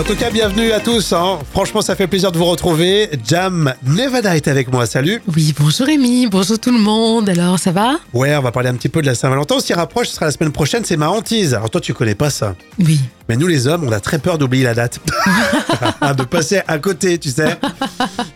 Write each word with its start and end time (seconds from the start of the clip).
en 0.00 0.02
tout 0.02 0.16
cas, 0.16 0.30
bienvenue 0.30 0.72
à 0.72 0.80
tous. 0.80 1.12
hein. 1.12 1.38
Franchement, 1.52 1.82
ça 1.82 1.94
fait 1.94 2.06
plaisir 2.06 2.32
de 2.32 2.38
vous 2.38 2.46
retrouver. 2.46 3.10
Jam 3.28 3.74
Nevada 3.86 4.34
est 4.34 4.48
avec 4.48 4.72
moi. 4.72 4.86
Salut. 4.86 5.20
Oui, 5.36 5.54
bonjour 5.58 5.86
Rémi, 5.86 6.26
bonjour 6.26 6.58
tout 6.58 6.72
le 6.72 6.78
monde. 6.78 7.28
Alors, 7.28 7.58
ça 7.58 7.70
va? 7.70 7.98
Ouais, 8.14 8.34
on 8.34 8.40
va 8.40 8.50
parler 8.50 8.70
un 8.70 8.74
petit 8.74 8.88
peu 8.88 9.02
de 9.02 9.06
la 9.06 9.14
Saint-Valentin. 9.14 9.56
On 9.56 9.60
s'y 9.60 9.74
rapproche. 9.74 10.08
Ce 10.08 10.14
sera 10.14 10.24
la 10.26 10.32
semaine 10.32 10.52
prochaine. 10.52 10.84
C'est 10.86 10.96
ma 10.96 11.10
hantise. 11.10 11.52
Alors 11.52 11.68
toi, 11.68 11.82
tu 11.82 11.92
connais 11.92 12.14
pas 12.14 12.30
ça? 12.30 12.54
Oui. 12.78 12.98
Mais 13.30 13.36
nous, 13.36 13.46
les 13.46 13.68
hommes, 13.68 13.84
on 13.86 13.92
a 13.92 14.00
très 14.00 14.18
peur 14.18 14.38
d'oublier 14.38 14.64
la 14.64 14.74
date. 14.74 14.98
de 16.16 16.24
passer 16.24 16.62
à 16.66 16.78
côté, 16.80 17.16
tu 17.16 17.30
sais. 17.30 17.56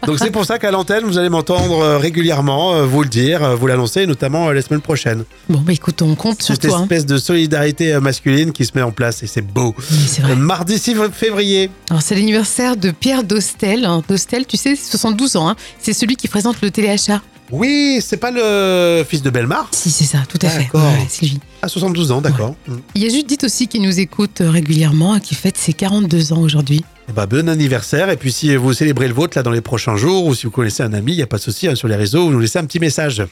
Donc 0.06 0.20
c'est 0.20 0.30
pour 0.30 0.44
ça 0.44 0.60
qu'à 0.60 0.70
l'antenne, 0.70 1.02
vous 1.04 1.18
allez 1.18 1.30
m'entendre 1.30 1.80
euh, 1.82 1.98
régulièrement 1.98 2.74
euh, 2.76 2.84
vous 2.86 3.02
le 3.02 3.08
dire, 3.08 3.42
euh, 3.42 3.56
vous 3.56 3.66
l'annoncer, 3.66 4.06
notamment 4.06 4.52
la 4.52 4.62
semaine 4.62 4.80
prochaine. 4.82 5.24
Bon, 5.48 5.58
bah 5.58 5.72
écoute, 5.72 6.00
on 6.02 6.14
compte 6.14 6.40
sur 6.42 6.54
Cette 6.54 6.68
toi. 6.68 6.76
hein. 6.78 6.82
espèce 6.82 7.06
de 7.06 7.18
solidarité 7.18 7.98
masculine 7.98 8.52
qui 8.52 8.64
se 8.64 8.70
met 8.76 8.82
en 8.82 8.92
place 8.92 9.24
et 9.24 9.26
c'est 9.26 9.42
beau. 9.42 9.74
Oui, 9.90 9.96
c'est 10.06 10.22
vrai. 10.22 10.36
Mardi 10.36 10.78
6 10.78 10.94
février. 11.12 11.70
Alors, 11.90 12.00
c'est 12.00 12.14
l'anniversaire 12.14 12.76
de 12.76 12.92
Pierre 12.92 13.24
Dostel. 13.24 13.84
hein. 13.86 14.00
Dostel, 14.08 14.46
tu 14.46 14.56
sais, 14.56 14.76
72 14.76 15.34
ans. 15.34 15.48
hein. 15.48 15.56
C'est 15.80 15.92
celui 15.92 16.14
qui 16.14 16.28
présente 16.28 16.62
le 16.62 16.70
téléachat. 16.70 17.20
Oui, 17.50 17.98
c'est 18.00 18.16
pas 18.16 18.30
le 18.30 19.04
fils 19.04 19.22
de 19.22 19.30
Belmar 19.30 19.68
Si, 19.70 19.90
c'est 19.90 20.04
ça, 20.04 20.18
tout 20.28 20.38
à 20.42 20.48
fait. 20.48 20.64
D'accord. 20.64 20.82
Ouais, 20.82 21.06
lui. 21.22 21.40
À 21.62 21.68
72 21.68 22.10
ans, 22.12 22.20
d'accord. 22.20 22.54
Il 22.94 23.02
y 23.02 23.06
a 23.06 23.08
Judith 23.10 23.44
aussi 23.44 23.68
qui 23.68 23.80
nous 23.80 24.00
écoute 24.00 24.40
régulièrement 24.40 25.16
et 25.16 25.20
qui 25.20 25.34
fête 25.34 25.56
ses 25.56 25.72
42 25.72 26.32
ans 26.32 26.40
aujourd'hui. 26.40 26.84
Eh 27.08 27.12
ben, 27.12 27.26
bon 27.26 27.48
anniversaire. 27.48 28.08
Et 28.10 28.16
puis, 28.16 28.32
si 28.32 28.56
vous 28.56 28.72
célébrez 28.72 29.08
le 29.08 29.14
vôtre 29.14 29.36
là 29.36 29.42
dans 29.42 29.50
les 29.50 29.60
prochains 29.60 29.96
jours, 29.96 30.26
ou 30.26 30.34
si 30.34 30.46
vous 30.46 30.52
connaissez 30.52 30.82
un 30.82 30.92
ami, 30.92 31.12
il 31.12 31.16
n'y 31.16 31.22
a 31.22 31.26
pas 31.26 31.36
de 31.36 31.42
souci, 31.42 31.68
hein, 31.68 31.74
sur 31.74 31.88
les 31.88 31.96
réseaux, 31.96 32.26
vous 32.26 32.32
nous 32.32 32.40
laissez 32.40 32.58
un 32.58 32.64
petit 32.64 32.80
message. 32.80 33.22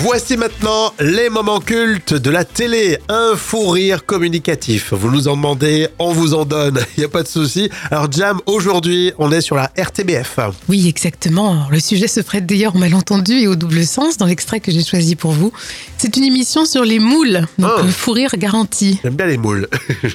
Voici 0.00 0.36
maintenant 0.36 0.92
les 1.00 1.28
moments 1.28 1.60
cultes 1.60 2.14
de 2.14 2.30
la 2.30 2.44
télé. 2.44 2.98
Un 3.08 3.36
fou 3.36 3.68
rire 3.68 4.04
communicatif. 4.06 4.92
Vous 4.94 5.10
nous 5.10 5.28
en 5.28 5.36
demandez, 5.36 5.86
on 5.98 6.12
vous 6.12 6.34
en 6.34 6.44
donne. 6.44 6.80
Il 6.96 7.00
n'y 7.00 7.04
a 7.04 7.08
pas 7.08 7.22
de 7.22 7.28
souci. 7.28 7.68
Alors, 7.90 8.10
Jam, 8.10 8.40
aujourd'hui, 8.46 9.12
on 9.18 9.30
est 9.30 9.42
sur 9.42 9.54
la 9.54 9.70
RTBF. 9.78 10.38
Oui, 10.68 10.88
exactement. 10.88 11.52
Alors, 11.52 11.68
le 11.70 11.78
sujet 11.78 12.08
se 12.08 12.20
prête 12.20 12.46
d'ailleurs 12.46 12.74
au 12.74 12.78
malentendu 12.78 13.34
et 13.34 13.46
au 13.46 13.54
double 13.54 13.84
sens 13.84 14.16
dans 14.16 14.26
l'extrait 14.26 14.60
que 14.60 14.72
j'ai 14.72 14.82
choisi 14.82 15.14
pour 15.14 15.32
vous. 15.32 15.52
C'est 15.98 16.16
une 16.16 16.24
émission 16.24 16.64
sur 16.64 16.84
les 16.84 16.98
moules, 16.98 17.46
donc 17.58 17.70
Oh. 17.76 17.80
euh, 17.84 17.88
fou 17.88 18.12
rire 18.12 18.32
garanti. 18.36 18.98
J'aime 19.04 19.14
bien 19.14 19.26
les 19.26 19.36
moules. 19.38 19.68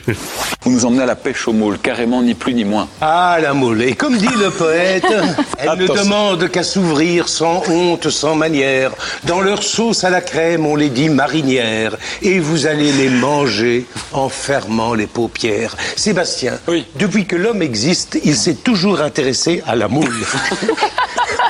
Vous 0.64 0.72
nous 0.72 0.86
emmenez 0.86 1.04
à 1.04 1.06
la 1.06 1.16
pêche 1.16 1.48
aux 1.48 1.54
moules, 1.54 1.78
carrément 1.80 2.22
ni 2.22 2.34
plus 2.34 2.54
ni 2.54 2.66
moins. 2.66 2.90
Ah, 3.00 3.38
la 3.42 3.54
moule. 3.54 3.82
Et 3.84 3.94
comme 3.96 4.18
dit 4.18 4.28
le 4.38 4.50
poète, 4.50 5.06
elle 5.60 5.78
ne 5.80 5.88
demande 5.88 6.50
qu'à 6.50 6.64
s'ouvrir 6.64 7.30
sans 7.30 7.64
honte, 7.70 8.10
sans 8.10 8.36
manière. 8.36 8.92
Dans 9.24 9.40
leur 9.40 9.62
sauce 9.68 10.04
à 10.04 10.10
la 10.10 10.22
crème, 10.22 10.66
on 10.66 10.76
les 10.76 10.90
dit 10.90 11.10
marinières. 11.10 11.98
Et 12.22 12.40
vous 12.40 12.66
allez 12.66 12.92
les 12.94 13.10
manger 13.10 13.86
en 14.14 14.30
fermant 14.30 14.94
les 14.94 15.08
paupières. 15.08 15.76
Sébastien, 15.96 16.58
Oui. 16.68 16.86
depuis 16.96 17.26
que 17.26 17.36
l'homme 17.36 17.62
existe, 17.62 18.20
il 18.24 18.36
s'est 18.36 18.56
toujours 18.56 19.02
intéressé 19.02 19.62
à 19.68 19.76
la 19.76 19.88
moule. 19.88 20.16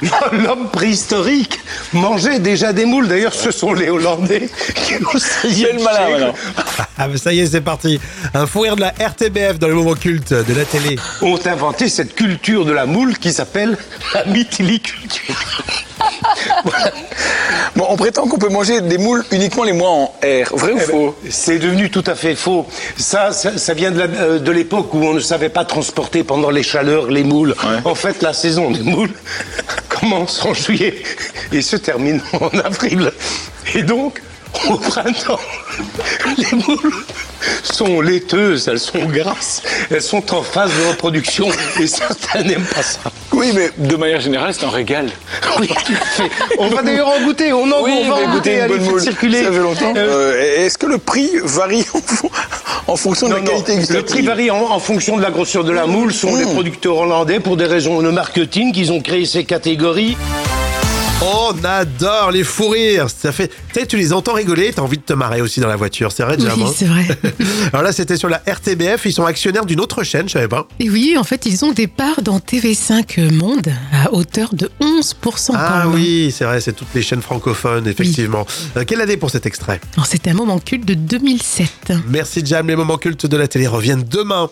L'homme 0.31 0.69
préhistorique 0.69 1.59
mangeait 1.93 2.39
déjà 2.39 2.71
des 2.71 2.85
moules. 2.85 3.07
D'ailleurs, 3.07 3.33
ce 3.33 3.49
sont 3.51 3.73
les 3.73 3.89
Hollandais 3.89 4.47
qui 4.75 4.95
au 4.97 5.17
C'est 5.17 5.73
le 5.73 5.81
malin. 5.83 6.33
Ah, 6.99 7.07
mais 7.07 7.17
ça 7.17 7.33
y 7.33 7.39
est, 7.39 7.47
c'est 7.47 7.61
parti. 7.61 7.99
Un 8.33 8.45
fou 8.45 8.61
rire 8.61 8.75
de 8.75 8.81
la 8.81 8.89
RTBF 8.99 9.57
dans 9.59 9.67
les 9.67 9.73
moments 9.73 9.95
cultes 9.95 10.33
de 10.33 10.53
la 10.53 10.65
télé. 10.65 10.97
ont 11.21 11.39
inventé 11.45 11.89
cette 11.89 12.13
culture 12.15 12.65
de 12.65 12.71
la 12.73 12.85
moule 12.85 13.17
qui 13.17 13.31
s'appelle 13.33 13.77
la 14.13 14.25
mythiliculture. 14.25 15.35
Bon, 17.75 17.85
on 17.89 17.95
prétend 17.95 18.27
qu'on 18.27 18.39
peut 18.39 18.49
manger 18.49 18.81
des 18.81 18.97
moules 18.97 19.23
uniquement 19.31 19.63
les 19.63 19.73
mois 19.73 19.89
en 19.89 20.05
R. 20.23 20.55
Vrai 20.55 20.71
ou 20.71 20.79
faux? 20.79 21.15
C'est 21.29 21.59
devenu 21.59 21.91
tout 21.91 22.03
à 22.07 22.15
fait 22.15 22.33
faux. 22.33 22.65
Ça, 22.97 23.31
ça, 23.31 23.57
ça 23.57 23.73
vient 23.75 23.91
de 23.91 24.01
euh, 24.01 24.39
de 24.39 24.51
l'époque 24.51 24.93
où 24.95 25.03
on 25.03 25.13
ne 25.13 25.19
savait 25.19 25.49
pas 25.49 25.63
transporter 25.63 26.23
pendant 26.23 26.49
les 26.49 26.63
chaleurs 26.63 27.07
les 27.11 27.23
moules. 27.23 27.55
Ouais. 27.63 27.79
En 27.85 27.93
fait, 27.93 28.23
la 28.23 28.33
saison 28.33 28.71
des 28.71 28.81
moules 28.81 29.13
commence 29.89 30.43
en 30.43 30.53
juillet 30.55 31.03
et 31.51 31.61
se 31.61 31.75
termine 31.75 32.21
en 32.41 32.49
avril. 32.59 33.11
Et 33.75 33.83
donc, 33.83 34.21
au 34.69 34.77
printemps, 34.77 35.39
les 36.37 36.57
moules 36.57 36.93
sont 37.63 38.01
laiteuses, 38.01 38.67
elles 38.67 38.79
sont 38.79 39.05
grasses, 39.05 39.61
elles 39.91 40.01
sont 40.01 40.33
en 40.33 40.41
phase 40.43 40.71
de 40.71 40.89
reproduction 40.89 41.47
et 41.79 41.87
certains 41.87 42.43
n'aiment 42.43 42.65
pas 42.65 42.81
ça. 42.83 42.99
Oui, 43.33 43.51
mais 43.53 43.69
de 43.77 43.95
manière 43.95 44.21
générale, 44.21 44.53
c'est 44.53 44.65
un 44.65 44.69
régal. 44.69 45.07
Oui. 45.59 45.69
On 46.59 46.67
va 46.69 46.81
d'ailleurs 46.83 47.07
en 47.07 47.19
goûter. 47.23 47.51
On 47.53 47.63
en 47.71 47.77
on 47.81 48.09
va 48.09 48.15
en 48.15 48.33
goûter. 48.33 48.59
une 48.61 48.67
bonne 48.67 48.81
moule. 48.83 49.01
circuler. 49.01 49.43
Ça 49.43 49.51
fait 49.51 49.57
longtemps. 49.59 49.93
Euh, 49.95 50.33
Euh, 50.33 50.65
Est-ce 50.65 50.77
que 50.77 50.85
le 50.85 50.97
prix 50.97 51.31
varie 51.43 51.85
en, 51.93 51.99
fon- 52.01 52.29
en 52.87 52.95
fonction 52.95 53.27
de 53.27 53.33
non, 53.33 53.37
la 53.37 53.43
non, 53.51 53.61
qualité 53.61 53.93
le 53.93 54.03
prix 54.03 54.21
varie 54.21 54.51
en, 54.51 54.57
en 54.71 54.79
fonction 54.79 55.17
de 55.17 55.21
la 55.21 55.31
grosseur 55.31 55.63
de 55.63 55.71
la 55.71 55.85
moule. 55.87 56.13
Ce 56.13 56.21
sont 56.21 56.31
Mmh. 56.31 56.39
les 56.39 56.45
producteurs 56.53 56.97
hollandais, 56.97 57.39
pour 57.39 57.57
des 57.57 57.65
raisons 57.65 58.01
de 58.01 58.09
marketing, 58.11 58.71
qu'ils 58.73 58.91
ont 58.91 59.01
créé 59.01 59.25
ces 59.25 59.45
catégories. 59.45 60.15
On 61.19 61.51
adore 61.63 62.29
les 62.31 62.43
fous 62.43 62.69
rires. 62.69 63.09
Ça 63.09 63.31
fait, 63.31 63.47
tu 63.47 63.79
sais, 63.79 63.87
tu 63.87 63.97
les 63.97 64.13
entends 64.13 64.33
rigoler, 64.33 64.71
t'as 64.73 64.83
envie 64.83 64.97
de 64.97 65.01
te 65.03 65.13
marrer 65.13 65.41
aussi 65.41 65.59
dans 65.59 65.67
la 65.67 65.75
voiture. 65.75 66.11
C'est 66.11 66.21
vrai, 66.23 66.35
Oui, 66.37 66.45
Jam. 66.45 66.61
hein 66.61 66.71
c'est 66.75 66.85
vrai. 66.85 67.07
Alors 67.73 67.81
là, 67.81 67.91
c'était 67.91 68.17
sur 68.17 68.29
la 68.29 68.37
RTBF. 68.47 69.03
Ils 69.05 69.13
sont 69.13 69.25
actionnaires 69.25 69.65
d'une 69.65 69.79
autre 69.79 70.03
chaîne, 70.03 70.27
je 70.27 70.33
savais 70.33 70.47
pas. 70.47 70.67
Et 70.79 70.89
oui, 70.91 71.15
en 71.17 71.23
fait, 71.23 71.47
ils 71.47 71.65
ont 71.65 71.71
des 71.71 71.87
parts 71.87 72.21
dans 72.21 72.37
TV5 72.37 73.31
Monde 73.33 73.67
à 73.91 74.13
hauteur 74.13 74.53
de 74.53 74.69
11% 74.79 75.47
quand 75.47 75.53
Ah 75.55 75.85
même. 75.85 75.95
oui, 75.95 76.31
c'est 76.35 76.45
vrai, 76.45 76.61
c'est 76.61 76.73
toutes 76.73 76.93
les 76.93 77.01
chaînes 77.01 77.23
francophones, 77.23 77.87
effectivement. 77.87 78.45
Euh, 78.77 78.83
quelle 78.85 79.01
année 79.01 79.17
pour 79.17 79.31
cet 79.31 79.47
extrait? 79.47 79.81
C'était 80.05 80.29
un 80.29 80.35
moment 80.35 80.59
culte 80.59 80.85
de 80.85 80.93
2007. 80.93 81.93
Merci 82.07 82.43
Jam, 82.45 82.67
les 82.67 82.75
moments 82.75 82.97
cultes 82.97 83.25
de 83.25 83.37
la 83.37 83.47
télé 83.47 83.65
reviennent 83.65 84.03
demain. 84.03 84.49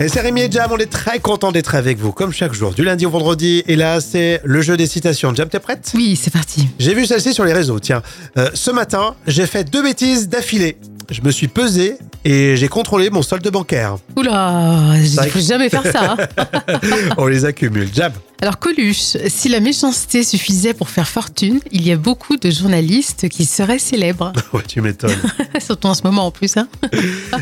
Et 0.00 0.08
c'est 0.08 0.20
Rémi 0.20 0.40
et 0.42 0.50
Jam, 0.50 0.70
on 0.72 0.78
est 0.78 0.90
très 0.90 1.20
content 1.20 1.52
d'être 1.52 1.74
avec 1.74 1.98
vous, 1.98 2.12
comme 2.12 2.32
chaque 2.32 2.54
jour, 2.54 2.72
du 2.72 2.82
lundi 2.82 3.06
au 3.06 3.10
vendredi. 3.10 3.62
Et 3.68 3.76
là, 3.76 4.00
c'est 4.00 4.40
le 4.42 4.60
jeu 4.60 4.76
des 4.76 4.86
citations. 4.86 5.32
Jam, 5.34 5.48
t'es 5.48 5.60
prête? 5.60 5.92
Oui, 5.94 6.16
c'est 6.20 6.32
parti. 6.32 6.68
J'ai 6.78 6.94
vu 6.94 7.06
celle-ci 7.06 7.32
sur 7.32 7.44
les 7.44 7.52
réseaux, 7.52 7.78
tiens. 7.78 8.02
Euh, 8.36 8.50
ce 8.54 8.70
matin, 8.70 9.14
j'ai 9.26 9.46
fait 9.46 9.64
deux 9.64 9.82
bêtises 9.82 10.28
d'affilée. 10.28 10.76
Je 11.10 11.20
me 11.22 11.30
suis 11.30 11.48
pesé 11.48 11.96
et 12.24 12.56
j'ai 12.56 12.68
contrôlé 12.68 13.10
mon 13.10 13.22
solde 13.22 13.46
bancaire. 13.50 13.96
Oula, 14.16 14.94
il 14.98 15.30
faut 15.30 15.40
jamais 15.40 15.68
faire 15.68 15.82
ça. 15.90 16.16
hein. 16.18 16.46
On 17.18 17.26
les 17.26 17.44
accumule. 17.44 17.88
Jam. 17.94 18.12
Alors 18.40 18.58
Coluche, 18.58 19.16
si 19.28 19.48
la 19.48 19.60
méchanceté 19.60 20.24
suffisait 20.24 20.74
pour 20.74 20.88
faire 20.88 21.06
fortune, 21.06 21.60
il 21.70 21.86
y 21.86 21.92
a 21.92 21.96
beaucoup 21.96 22.36
de 22.36 22.50
journalistes 22.50 23.28
qui 23.28 23.44
seraient 23.44 23.78
célèbres. 23.78 24.32
Ouais, 24.52 24.62
tu 24.66 24.80
m'étonnes. 24.82 25.16
Surtout 25.60 25.86
en 25.88 25.94
ce 25.94 26.02
moment 26.02 26.26
en 26.26 26.30
plus. 26.30 26.56
Hein. 26.56 26.68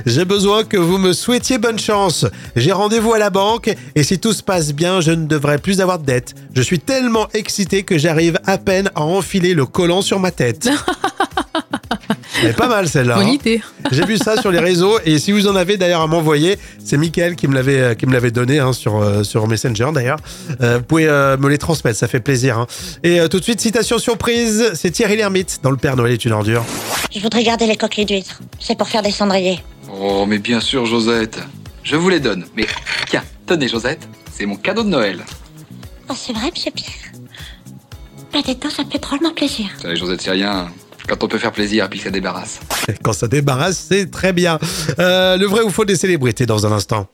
J'ai 0.06 0.24
besoin 0.24 0.62
que 0.64 0.76
vous 0.76 0.98
me 0.98 1.12
souhaitiez 1.12 1.58
bonne 1.58 1.78
chance. 1.78 2.26
J'ai 2.54 2.70
rendez-vous 2.72 3.14
à 3.14 3.18
la 3.18 3.30
banque 3.30 3.74
et 3.94 4.02
si 4.02 4.18
tout 4.18 4.32
se 4.32 4.42
passe 4.42 4.72
bien, 4.72 5.00
je 5.00 5.10
ne 5.12 5.26
devrais 5.26 5.58
plus 5.58 5.80
avoir 5.80 5.98
de 5.98 6.04
dette. 6.06 6.34
Je 6.54 6.62
suis 6.62 6.78
tellement 6.78 7.26
excité 7.34 7.82
que 7.82 7.98
j'arrive 7.98 8.38
à 8.46 8.58
peine 8.58 8.90
à 8.94 9.02
enfiler 9.02 9.54
le 9.54 9.66
collant 9.66 10.02
sur 10.02 10.20
ma 10.20 10.30
tête. 10.30 10.68
Elle 12.42 12.50
est 12.50 12.52
pas 12.52 12.68
mal 12.68 12.88
celle-là. 12.88 13.16
Bonne 13.16 13.26
hein. 13.26 13.32
idée. 13.32 13.62
J'ai 13.90 14.04
vu 14.04 14.16
ça 14.16 14.40
sur 14.40 14.50
les 14.50 14.58
réseaux 14.58 14.98
et 15.04 15.18
si 15.18 15.32
vous 15.32 15.46
en 15.46 15.56
avez 15.56 15.76
d'ailleurs 15.76 16.00
à 16.00 16.06
m'envoyer, 16.06 16.58
c'est 16.84 16.96
Mickaël 16.96 17.36
qui 17.36 17.48
me 17.48 17.54
l'avait 17.54 17.80
euh, 17.80 17.94
qui 17.94 18.06
me 18.06 18.12
l'avait 18.12 18.30
donné 18.30 18.58
hein, 18.58 18.72
sur 18.72 18.96
euh, 18.96 19.22
sur 19.22 19.46
Messenger 19.46 19.88
d'ailleurs. 19.92 20.18
Euh, 20.60 20.78
vous 20.78 20.84
pouvez 20.84 21.06
euh, 21.08 21.36
me 21.36 21.48
les 21.48 21.58
transmettre, 21.58 21.98
ça 21.98 22.08
fait 22.08 22.20
plaisir. 22.20 22.58
hein. 22.58 22.66
Et 23.02 23.20
euh, 23.20 23.28
tout 23.28 23.38
de 23.38 23.44
suite 23.44 23.60
citation 23.60 23.98
surprise, 23.98 24.72
c'est 24.74 24.90
Thierry 24.90 25.16
Lhermitte 25.16 25.60
dans 25.62 25.70
Le 25.70 25.76
Père 25.76 25.96
Noël 25.96 26.12
est 26.12 26.24
une 26.24 26.32
ordure. 26.32 26.64
Je 27.14 27.20
voudrais 27.20 27.42
garder 27.42 27.66
les 27.66 27.76
coquilles 27.76 28.06
d'huîtres. 28.06 28.40
C'est 28.58 28.76
pour 28.76 28.88
faire 28.88 29.02
des 29.02 29.10
cendriers. 29.10 29.60
Oh, 29.92 30.24
mais 30.26 30.38
bien 30.38 30.60
sûr, 30.60 30.86
Josette. 30.86 31.38
Je 31.82 31.96
vous 31.96 32.08
les 32.08 32.20
donne. 32.20 32.44
Mais 32.56 32.66
tiens, 33.08 33.24
tenez, 33.46 33.68
Josette. 33.68 34.06
C'est 34.32 34.46
mon 34.46 34.56
cadeau 34.56 34.82
de 34.82 34.88
Noël. 34.88 35.20
Oh, 36.08 36.14
c'est 36.16 36.32
vrai, 36.32 36.50
monsieur 36.54 36.70
Pierre 36.72 37.10
dites 38.42 38.62
donc, 38.62 38.72
ça 38.72 38.84
me 38.84 38.90
fait 38.90 38.98
drôlement 38.98 39.32
plaisir. 39.32 39.66
Savez, 39.80 39.96
Josette, 39.96 40.22
c'est 40.22 40.30
rien. 40.30 40.68
Quand 41.10 41.24
on 41.24 41.28
peut 41.28 41.38
faire 41.38 41.50
plaisir 41.50 41.86
et 41.86 41.88
puis 41.88 41.98
que 41.98 42.04
ça 42.04 42.10
débarrasse. 42.12 42.60
Quand 43.02 43.12
ça 43.12 43.26
débarrasse, 43.26 43.84
c'est 43.88 44.08
très 44.12 44.32
bien. 44.32 44.60
Euh, 45.00 45.36
le 45.36 45.46
vrai 45.46 45.62
ou 45.62 45.70
faux 45.70 45.84
des 45.84 45.96
célébrités 45.96 46.46
dans 46.46 46.66
un 46.66 46.70
instant. 46.72 47.08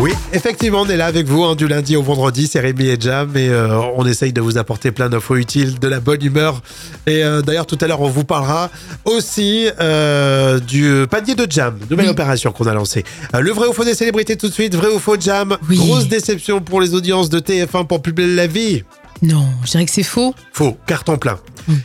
Oui, 0.00 0.10
effectivement, 0.32 0.80
on 0.80 0.88
est 0.88 0.96
là 0.96 1.06
avec 1.06 1.26
vous 1.28 1.44
hein, 1.44 1.54
du 1.54 1.68
lundi 1.68 1.94
au 1.94 2.02
vendredi, 2.02 2.48
c'est 2.48 2.58
Rémi 2.58 2.88
et 2.88 2.96
Jam 3.00 3.30
et 3.36 3.48
euh, 3.48 3.78
on 3.94 4.04
essaye 4.04 4.32
de 4.32 4.40
vous 4.40 4.58
apporter 4.58 4.90
plein 4.90 5.08
d'infos 5.08 5.36
utiles, 5.36 5.78
de 5.78 5.86
la 5.86 6.00
bonne 6.00 6.22
humeur. 6.22 6.62
Et 7.06 7.22
euh, 7.22 7.42
d'ailleurs, 7.42 7.64
tout 7.64 7.78
à 7.80 7.86
l'heure, 7.86 8.00
on 8.00 8.08
vous 8.08 8.24
parlera 8.24 8.70
aussi 9.04 9.68
euh, 9.80 10.58
du 10.58 11.06
panier 11.08 11.36
de 11.36 11.46
Jam, 11.48 11.78
nouvelle 11.88 12.06
Oui. 12.06 12.10
opération 12.10 12.50
qu'on 12.50 12.66
a 12.66 12.74
lancée. 12.74 13.04
Euh, 13.36 13.40
le 13.40 13.52
vrai 13.52 13.68
ou 13.68 13.72
faux 13.72 13.84
des 13.84 13.94
célébrités 13.94 14.36
tout 14.36 14.48
de 14.48 14.52
suite, 14.52 14.74
vrai 14.74 14.88
ou 14.88 14.98
faux 14.98 15.16
Jam? 15.18 15.56
Oui. 15.70 15.76
Grosse 15.76 16.08
déception 16.08 16.60
pour 16.60 16.80
les 16.80 16.92
audiences 16.92 17.30
de 17.30 17.38
TF1 17.38 17.86
pour 17.86 18.00
belle 18.00 18.34
la 18.34 18.48
vie. 18.48 18.82
Non, 19.24 19.46
je 19.64 19.70
dirais 19.70 19.84
que 19.86 19.90
c'est 19.90 20.02
faux. 20.02 20.34
Faux, 20.52 20.76
carton 20.86 21.16
plein. 21.16 21.38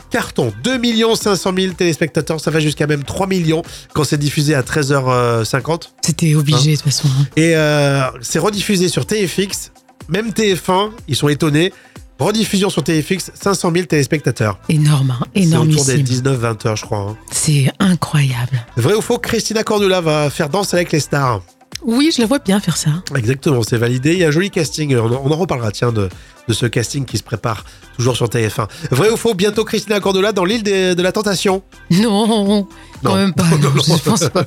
Carton, 0.10 0.52
2 0.64 0.82
500 1.16 1.52
000 1.58 1.74
téléspectateurs, 1.74 2.40
ça 2.42 2.52
va 2.52 2.60
jusqu'à 2.60 2.86
même 2.86 3.04
3 3.04 3.28
millions 3.28 3.62
quand 3.94 4.04
c'est 4.04 4.18
diffusé 4.18 4.54
à 4.54 4.62
13h50. 4.62 5.90
C'était 6.02 6.36
obligé 6.36 6.72
de 6.72 6.76
toute 6.76 6.86
façon. 6.86 7.08
hein. 7.08 7.26
Et 7.36 7.56
euh, 7.56 8.02
c'est 8.22 8.40
rediffusé 8.40 8.90
sur 8.90 9.06
TFX, 9.06 9.72
même 10.10 10.30
TF1, 10.32 10.90
ils 11.08 11.16
sont 11.16 11.30
étonnés. 11.30 11.72
Rediffusion 12.20 12.70
sur 12.70 12.84
TFX, 12.84 13.32
500 13.34 13.72
000 13.74 13.86
téléspectateurs. 13.86 14.60
Énorme, 14.68 15.12
hein, 15.22 15.26
C'est 15.34 15.56
autour 15.56 15.86
des 15.86 15.94
énormissime. 15.94 16.24
19-20 16.26 16.68
heures, 16.68 16.76
je 16.76 16.84
crois. 16.84 17.00
hein. 17.12 17.18
C'est 17.32 17.72
incroyable. 17.80 18.66
Vrai 18.76 18.94
ou 18.96 19.00
faux, 19.02 19.20
Christina 19.20 19.64
Cordula 19.64 20.02
va 20.02 20.30
faire 20.30 20.50
danse 20.50 20.74
avec 20.74 20.92
les 20.92 21.00
stars. 21.00 21.42
Oui, 21.84 22.12
je 22.16 22.22
la 22.22 22.28
vois 22.28 22.40
bien 22.40 22.60
faire 22.60 22.78
ça. 22.78 22.90
Exactement, 23.16 23.62
c'est 23.64 23.78
validé. 23.78 24.14
Il 24.14 24.20
y 24.20 24.24
a 24.26 24.28
un 24.28 24.32
joli 24.32 24.50
casting. 24.52 24.96
On 24.98 25.06
en, 25.14 25.22
on 25.24 25.32
en 25.32 25.38
reparlera, 25.38 25.72
tiens, 25.72 25.92
de, 25.92 26.10
de 26.48 26.54
ce 26.54 26.66
casting 26.66 27.06
qui 27.06 27.18
se 27.18 27.24
prépare 27.24 27.64
toujours 27.96 28.16
sur 28.18 28.28
TF1. 28.28 28.68
Vrai 28.92 29.10
ou 29.10 29.18
faux, 29.18 29.34
bientôt 29.34 29.64
Christina 29.64 30.00
Cordula 30.00 30.32
dans 30.34 30.46
l'île 30.46 30.64
de 30.64 31.02
la 31.02 31.12
Tentation. 31.12 31.64
Non, 31.92 32.68
quand 33.04 33.10
Non. 33.12 33.16
même 33.16 33.34
pas. 33.34 33.44
Non, 33.62 33.70
non. 33.76 33.82
Je 33.98 34.04
pense 34.10 34.28
pas. 34.30 34.44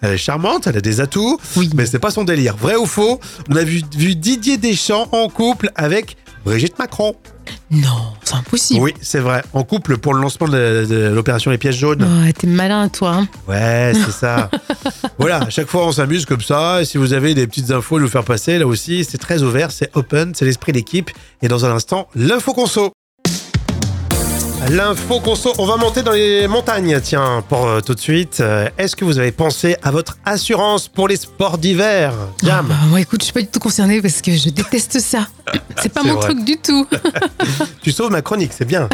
Elle 0.00 0.12
est 0.14 0.18
charmante, 0.18 0.66
elle 0.66 0.76
a 0.78 0.80
des 0.80 1.00
atouts, 1.00 1.38
Oui. 1.56 1.70
mais 1.74 1.84
c'est 1.86 1.98
pas 1.98 2.10
son 2.10 2.24
délire. 2.24 2.56
Vrai 2.56 2.76
ou 2.76 2.86
faux, 2.86 3.20
on 3.50 3.56
a 3.56 3.62
vu, 3.64 3.82
vu 3.96 4.14
Didier 4.16 4.56
Deschamps 4.56 5.08
en 5.12 5.28
couple 5.28 5.70
avec 5.74 6.16
Brigitte 6.44 6.78
Macron. 6.78 7.16
Non, 7.70 8.12
c'est 8.24 8.34
impossible. 8.34 8.80
Oui, 8.80 8.94
c'est 9.00 9.18
vrai. 9.20 9.42
En 9.52 9.62
couple 9.62 9.98
pour 9.98 10.14
le 10.14 10.20
lancement 10.20 10.48
de, 10.48 11.10
l'opération 11.14 11.50
Les 11.50 11.58
Pièges 11.58 11.78
Jaunes. 11.78 12.02
Ouais, 12.24 12.32
t'es 12.32 12.46
malin, 12.46 12.88
toi. 12.88 13.14
hein. 13.14 13.28
Ouais, 13.48 13.92
c'est 13.94 14.12
ça. 14.12 14.50
voilà, 15.18 15.38
à 15.38 15.50
chaque 15.50 15.68
fois 15.68 15.86
on 15.86 15.92
s'amuse 15.92 16.26
comme 16.26 16.40
ça. 16.40 16.82
Et 16.82 16.84
si 16.84 16.98
vous 16.98 17.12
avez 17.12 17.34
des 17.34 17.46
petites 17.46 17.70
infos 17.70 17.96
à 17.96 18.00
nous 18.00 18.08
faire 18.08 18.24
passer, 18.24 18.58
là 18.58 18.66
aussi, 18.66 19.04
c'est 19.04 19.18
très 19.18 19.42
ouvert, 19.42 19.70
c'est 19.70 19.90
open, 19.96 20.34
c'est 20.34 20.44
l'esprit 20.44 20.72
d'équipe. 20.72 21.10
Et 21.42 21.48
dans 21.48 21.64
un 21.64 21.70
instant, 21.70 22.08
l'info 22.14 22.52
conso. 22.52 22.92
L'info 24.70 25.20
conso, 25.20 25.52
on 25.58 25.66
va 25.66 25.76
monter 25.76 26.02
dans 26.02 26.10
les 26.12 26.48
montagnes, 26.48 26.98
tiens, 27.00 27.44
pour 27.48 27.66
euh, 27.66 27.80
tout 27.80 27.94
de 27.94 28.00
suite. 28.00 28.38
Euh, 28.40 28.68
Est-ce 28.78 28.96
que 28.96 29.04
vous 29.04 29.18
avez 29.18 29.30
pensé 29.30 29.76
à 29.82 29.92
votre 29.92 30.18
assurance 30.24 30.88
pour 30.88 31.06
les 31.06 31.14
sports 31.16 31.56
d'hiver 31.58 32.12
Jam 32.42 32.66
Ah, 32.72 32.86
moi, 32.88 33.00
écoute, 33.00 33.20
je 33.20 33.26
suis 33.26 33.32
pas 33.32 33.42
du 33.42 33.46
tout 33.46 33.60
concernée 33.60 34.02
parce 34.02 34.20
que 34.20 34.32
je 34.34 34.48
déteste 34.50 34.98
ça. 34.98 35.28
C'est 35.80 35.88
pas 35.92 36.00
C'est 36.02 36.08
mon 36.08 36.14
vrai. 36.14 36.30
truc 36.32 36.44
du 36.44 36.56
tout. 36.56 36.86
Tu 37.82 37.92
sauves 37.92 38.10
ma 38.10 38.20
chronique, 38.20 38.50
c'est 38.52 38.64
bien. 38.64 38.88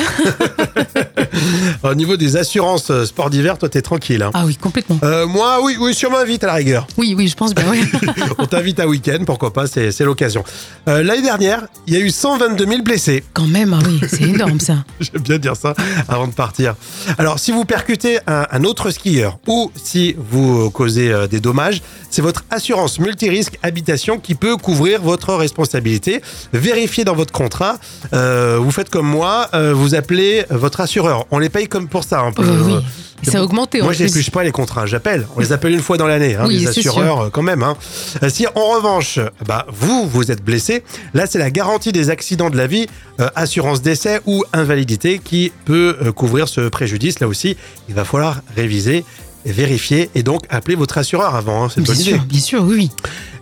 Au 1.82 1.94
niveau 1.94 2.18
des 2.18 2.36
assurances 2.36 2.90
euh, 2.90 3.06
sport 3.06 3.30
d'hiver, 3.30 3.56
toi, 3.56 3.70
t'es 3.70 3.80
tranquille. 3.80 4.22
hein. 4.22 4.30
Ah 4.34 4.42
oui, 4.44 4.54
complètement. 4.56 4.98
Euh, 5.02 5.26
moi, 5.26 5.60
oui, 5.62 5.78
oui, 5.80 5.94
sûrement 5.94 6.18
invite 6.18 6.44
à 6.44 6.48
la 6.48 6.54
rigueur. 6.54 6.86
Oui, 6.98 7.14
oui, 7.16 7.26
je 7.28 7.34
pense 7.36 7.54
bien. 7.54 7.64
oui. 7.70 7.82
On 8.36 8.44
t'invite 8.46 8.78
à 8.80 8.86
week-end, 8.86 9.20
pourquoi 9.24 9.50
pas, 9.54 9.66
c'est 9.66 9.90
c'est 9.92 10.04
l'occasion. 10.04 10.44
Euh, 10.88 11.02
L'année 11.02 11.22
dernière, 11.22 11.62
il 11.86 11.94
y 11.94 11.96
a 11.96 12.00
eu 12.00 12.10
122 12.10 12.66
000 12.66 12.82
blessés. 12.82 13.24
Quand 13.32 13.46
même, 13.46 13.72
ah 13.72 13.82
oui, 13.86 14.00
c'est 14.06 14.22
énorme 14.24 14.60
ça. 14.60 14.84
J'aime 15.00 15.22
bien 15.22 15.38
dire 15.38 15.56
ça 15.56 15.61
avant 16.08 16.26
de 16.26 16.32
partir. 16.32 16.74
Alors, 17.18 17.38
si 17.38 17.52
vous 17.52 17.64
percutez 17.64 18.18
un, 18.26 18.46
un 18.50 18.64
autre 18.64 18.90
skieur 18.90 19.38
ou 19.46 19.70
si 19.82 20.14
vous 20.18 20.70
causez 20.70 21.10
euh, 21.12 21.26
des 21.26 21.40
dommages, 21.40 21.82
c'est 22.10 22.22
votre 22.22 22.44
assurance 22.50 22.98
multirisque 22.98 23.58
habitation 23.62 24.18
qui 24.18 24.34
peut 24.34 24.56
couvrir 24.56 25.00
votre 25.02 25.34
responsabilité. 25.34 26.20
Vérifiez 26.52 27.04
dans 27.04 27.14
votre 27.14 27.32
contrat. 27.32 27.78
Euh, 28.12 28.58
vous 28.60 28.70
faites 28.70 28.90
comme 28.90 29.06
moi, 29.06 29.48
euh, 29.54 29.72
vous 29.72 29.94
appelez 29.94 30.44
votre 30.50 30.80
assureur. 30.80 31.26
On 31.30 31.38
les 31.38 31.48
paye 31.48 31.68
comme 31.68 31.88
pour 31.88 32.04
ça. 32.04 32.20
Un 32.20 32.32
peu. 32.32 32.42
Euh, 32.42 32.62
oui. 32.64 32.74
C'est 33.22 33.30
Ça 33.32 33.38
a 33.38 33.42
augmenté 33.42 33.80
en 33.80 33.84
Moi, 33.84 33.92
je 33.92 34.04
n'épluche 34.04 34.30
pas 34.30 34.42
les 34.42 34.50
contrats, 34.52 34.86
j'appelle. 34.86 35.26
On 35.36 35.40
les 35.40 35.52
appelle 35.52 35.72
une 35.72 35.80
fois 35.82 35.96
dans 35.96 36.06
l'année, 36.06 36.34
hein, 36.36 36.44
Oui, 36.46 36.58
les 36.58 36.66
assureurs 36.68 37.20
euh, 37.20 37.30
quand 37.30 37.42
même. 37.42 37.62
hein. 37.62 37.76
Euh, 38.22 38.28
Si 38.28 38.46
en 38.54 38.68
revanche, 38.74 39.18
bah, 39.46 39.66
vous, 39.72 40.08
vous 40.08 40.30
êtes 40.30 40.42
blessé, 40.44 40.82
là, 41.14 41.26
c'est 41.26 41.38
la 41.38 41.50
garantie 41.50 41.92
des 41.92 42.10
accidents 42.10 42.50
de 42.50 42.56
la 42.56 42.66
vie, 42.66 42.86
euh, 43.20 43.28
assurance 43.34 43.82
décès 43.82 44.20
ou 44.26 44.44
invalidité 44.52 45.20
qui 45.22 45.52
peut 45.64 45.96
euh, 46.02 46.12
couvrir 46.12 46.48
ce 46.48 46.62
préjudice. 46.68 47.20
Là 47.20 47.28
aussi, 47.28 47.56
il 47.88 47.94
va 47.94 48.04
falloir 48.04 48.40
réviser. 48.56 49.04
Vérifier 49.44 50.08
et 50.14 50.22
donc 50.22 50.42
appeler 50.50 50.76
votre 50.76 50.98
assureur 50.98 51.34
avant, 51.34 51.64
hein, 51.64 51.68
c'est 51.68 51.78
une 51.80 51.82
Bien 51.84 51.94
bonne 51.94 52.02
sûr, 52.04 52.16
idée. 52.16 52.26
bien 52.26 52.40
sûr, 52.40 52.62
oui, 52.62 52.74
oui. 52.76 52.90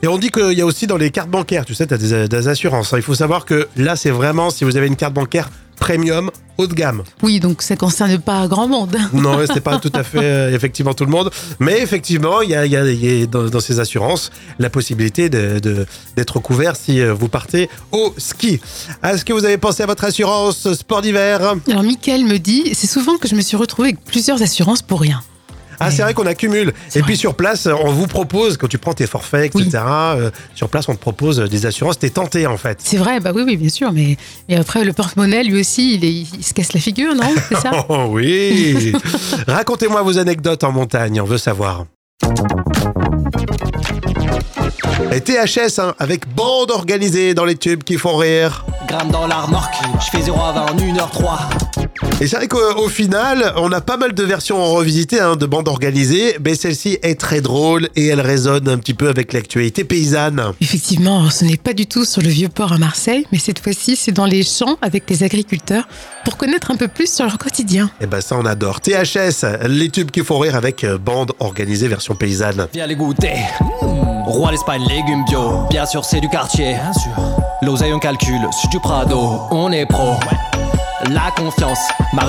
Et 0.02 0.08
on 0.08 0.16
dit 0.16 0.30
qu'il 0.30 0.56
y 0.56 0.62
a 0.62 0.64
aussi 0.64 0.86
dans 0.86 0.96
les 0.96 1.10
cartes 1.10 1.28
bancaires, 1.28 1.66
tu 1.66 1.74
sais, 1.74 1.86
tu 1.86 1.92
as 1.92 1.98
des, 1.98 2.26
des 2.26 2.48
assurances. 2.48 2.94
hein. 2.94 2.96
Il 2.96 3.02
faut 3.02 3.14
savoir 3.14 3.44
que 3.44 3.68
là, 3.76 3.96
c'est 3.96 4.08
vraiment 4.08 4.48
si 4.48 4.64
vous 4.64 4.78
avez 4.78 4.86
une 4.86 4.96
carte 4.96 5.12
bancaire 5.12 5.50
premium, 5.80 6.30
haut 6.58 6.66
de 6.68 6.74
gamme. 6.74 7.02
Oui, 7.22 7.40
donc 7.40 7.62
ça 7.62 7.74
concerne 7.74 8.18
pas 8.18 8.46
grand 8.46 8.68
monde. 8.68 8.96
Non, 9.12 9.38
c'est 9.52 9.60
pas 9.60 9.78
tout 9.78 9.90
à 9.94 10.04
fait 10.04 10.18
euh, 10.22 10.54
effectivement 10.54 10.94
tout 10.94 11.04
le 11.06 11.10
monde, 11.10 11.30
mais 11.58 11.80
effectivement, 11.80 12.42
il 12.42 12.50
y 12.50 12.54
a, 12.54 12.64
il 12.66 12.70
y 12.72 12.76
a- 12.76 12.88
il 12.88 13.20
y 13.20 13.22
a 13.22 13.26
dans, 13.26 13.48
dans 13.48 13.60
ces 13.60 13.80
assurances 13.80 14.30
la 14.58 14.70
possibilité 14.70 15.28
de- 15.28 15.58
de- 15.58 15.86
d'être 16.16 16.38
couvert 16.38 16.76
si 16.76 17.00
euh, 17.00 17.12
vous 17.12 17.28
partez 17.28 17.68
au 17.92 18.14
ski. 18.18 18.60
Est-ce 19.02 19.24
que 19.24 19.32
vous 19.32 19.44
avez 19.44 19.58
pensé 19.58 19.82
à 19.82 19.86
votre 19.86 20.04
assurance 20.04 20.72
sport 20.74 21.02
d'hiver? 21.02 21.54
Alors, 21.68 21.82
Mickaël 21.82 22.24
me 22.24 22.38
dit, 22.38 22.70
c'est 22.74 22.86
souvent 22.86 23.16
que 23.16 23.26
je 23.26 23.34
me 23.34 23.40
suis 23.40 23.56
retrouvée 23.56 23.88
avec 23.88 24.04
plusieurs 24.04 24.40
assurances 24.42 24.82
pour 24.82 25.00
rien. 25.00 25.22
Ah, 25.80 25.90
c'est 25.90 26.02
vrai 26.02 26.14
qu'on 26.14 26.26
accumule. 26.26 26.72
Et 26.94 26.98
vrai. 27.00 27.06
puis 27.06 27.16
sur 27.16 27.34
place, 27.34 27.66
on 27.66 27.90
vous 27.92 28.06
propose, 28.06 28.56
quand 28.58 28.68
tu 28.68 28.78
prends 28.78 28.92
tes 28.92 29.06
forfaits, 29.06 29.46
etc., 29.46 29.64
Oui. 29.64 29.80
euh, 29.84 30.30
sur 30.54 30.68
place, 30.68 30.88
on 30.88 30.94
te 30.94 31.00
propose 31.00 31.38
des 31.38 31.66
assurances. 31.66 31.98
T'es 31.98 32.10
tenté 32.10 32.46
en 32.46 32.56
fait. 32.58 32.78
C'est 32.84 32.98
vrai, 32.98 33.18
bah 33.20 33.32
oui, 33.34 33.42
oui, 33.46 33.56
bien 33.56 33.70
sûr, 33.70 33.90
mais 33.92 34.16
et 34.48 34.56
après, 34.56 34.84
le 34.84 34.92
porte-monnaie, 34.92 35.42
lui 35.42 35.58
aussi, 35.60 35.94
il, 35.94 36.04
est- 36.04 36.26
il 36.38 36.44
se 36.44 36.52
casse 36.54 36.72
la 36.74 36.80
figure, 36.80 37.14
non? 37.14 37.32
C'est 37.48 37.56
ça? 37.56 37.70
Oh 37.88 38.06
oui 38.10 38.92
Racontez-moi 39.48 40.02
vos 40.02 40.18
anecdotes 40.18 40.62
en 40.64 40.72
montagne, 40.72 41.20
on 41.20 41.24
veut 41.24 41.38
savoir. 41.38 41.86
Et 45.12 45.20
THS, 45.20 45.78
hein, 45.78 45.94
avec 45.98 46.28
bande 46.34 46.70
organisée 46.70 47.34
dans 47.34 47.44
les 47.44 47.56
tubes 47.56 47.82
qui 47.82 47.96
font 47.96 48.16
rire. 48.16 48.64
Gramme 48.86 49.10
dans 49.10 49.26
la 49.26 49.36
remorque, 49.40 49.74
je 50.00 50.16
fais 50.16 50.22
0 50.22 50.38
à 50.40 50.52
20 50.52 50.60
en 50.62 50.76
1h03. 50.76 51.22
Et 52.22 52.26
c'est 52.26 52.36
vrai 52.36 52.48
qu'au 52.48 52.58
au 52.76 52.88
final, 52.88 53.54
on 53.56 53.72
a 53.72 53.80
pas 53.80 53.96
mal 53.96 54.12
de 54.12 54.22
versions 54.22 54.62
revisitées 54.74 55.20
hein, 55.20 55.36
de 55.36 55.46
bandes 55.46 55.68
organisées, 55.68 56.36
mais 56.44 56.54
celle-ci 56.54 56.98
est 57.02 57.18
très 57.18 57.40
drôle 57.40 57.88
et 57.96 58.08
elle 58.08 58.20
résonne 58.20 58.68
un 58.68 58.76
petit 58.76 58.92
peu 58.92 59.08
avec 59.08 59.32
l'actualité 59.32 59.84
paysanne. 59.84 60.52
Effectivement, 60.60 61.30
ce 61.30 61.46
n'est 61.46 61.56
pas 61.56 61.72
du 61.72 61.86
tout 61.86 62.04
sur 62.04 62.20
le 62.20 62.28
vieux 62.28 62.50
port 62.50 62.74
à 62.74 62.76
Marseille, 62.78 63.26
mais 63.32 63.38
cette 63.38 63.58
fois-ci, 63.60 63.96
c'est 63.96 64.12
dans 64.12 64.26
les 64.26 64.42
champs 64.42 64.76
avec 64.82 65.08
les 65.08 65.22
agriculteurs 65.22 65.88
pour 66.26 66.36
connaître 66.36 66.70
un 66.70 66.76
peu 66.76 66.88
plus 66.88 67.10
sur 67.10 67.24
leur 67.24 67.38
quotidien. 67.38 67.90
Et 68.02 68.06
ben 68.06 68.20
ça, 68.20 68.36
on 68.38 68.44
adore. 68.44 68.82
THS, 68.82 69.46
les 69.66 69.88
tubes 69.88 70.10
qui 70.10 70.22
font 70.22 70.38
rire 70.40 70.56
avec 70.56 70.84
euh, 70.84 70.98
bande 70.98 71.32
organisée 71.40 71.88
version 71.88 72.14
paysanne. 72.14 72.68
Viens 72.74 72.86
les 72.86 72.96
goûter. 72.96 73.32
Roi 74.26 74.50
l'Espagne, 74.50 74.82
légumes 74.86 75.24
bio. 75.26 75.66
Bien 75.70 75.86
sûr, 75.86 76.04
c'est 76.04 76.20
du 76.20 76.28
quartier. 76.28 76.74
Bien 76.74 76.92
sûr. 76.92 77.16
L'oseille, 77.62 77.94
on 77.94 77.98
calcule. 77.98 78.46
Du 78.70 78.78
Prado, 78.78 79.40
on 79.50 79.72
est 79.72 79.86
pro. 79.86 80.16
La 81.08 81.30
confiance, 81.36 81.78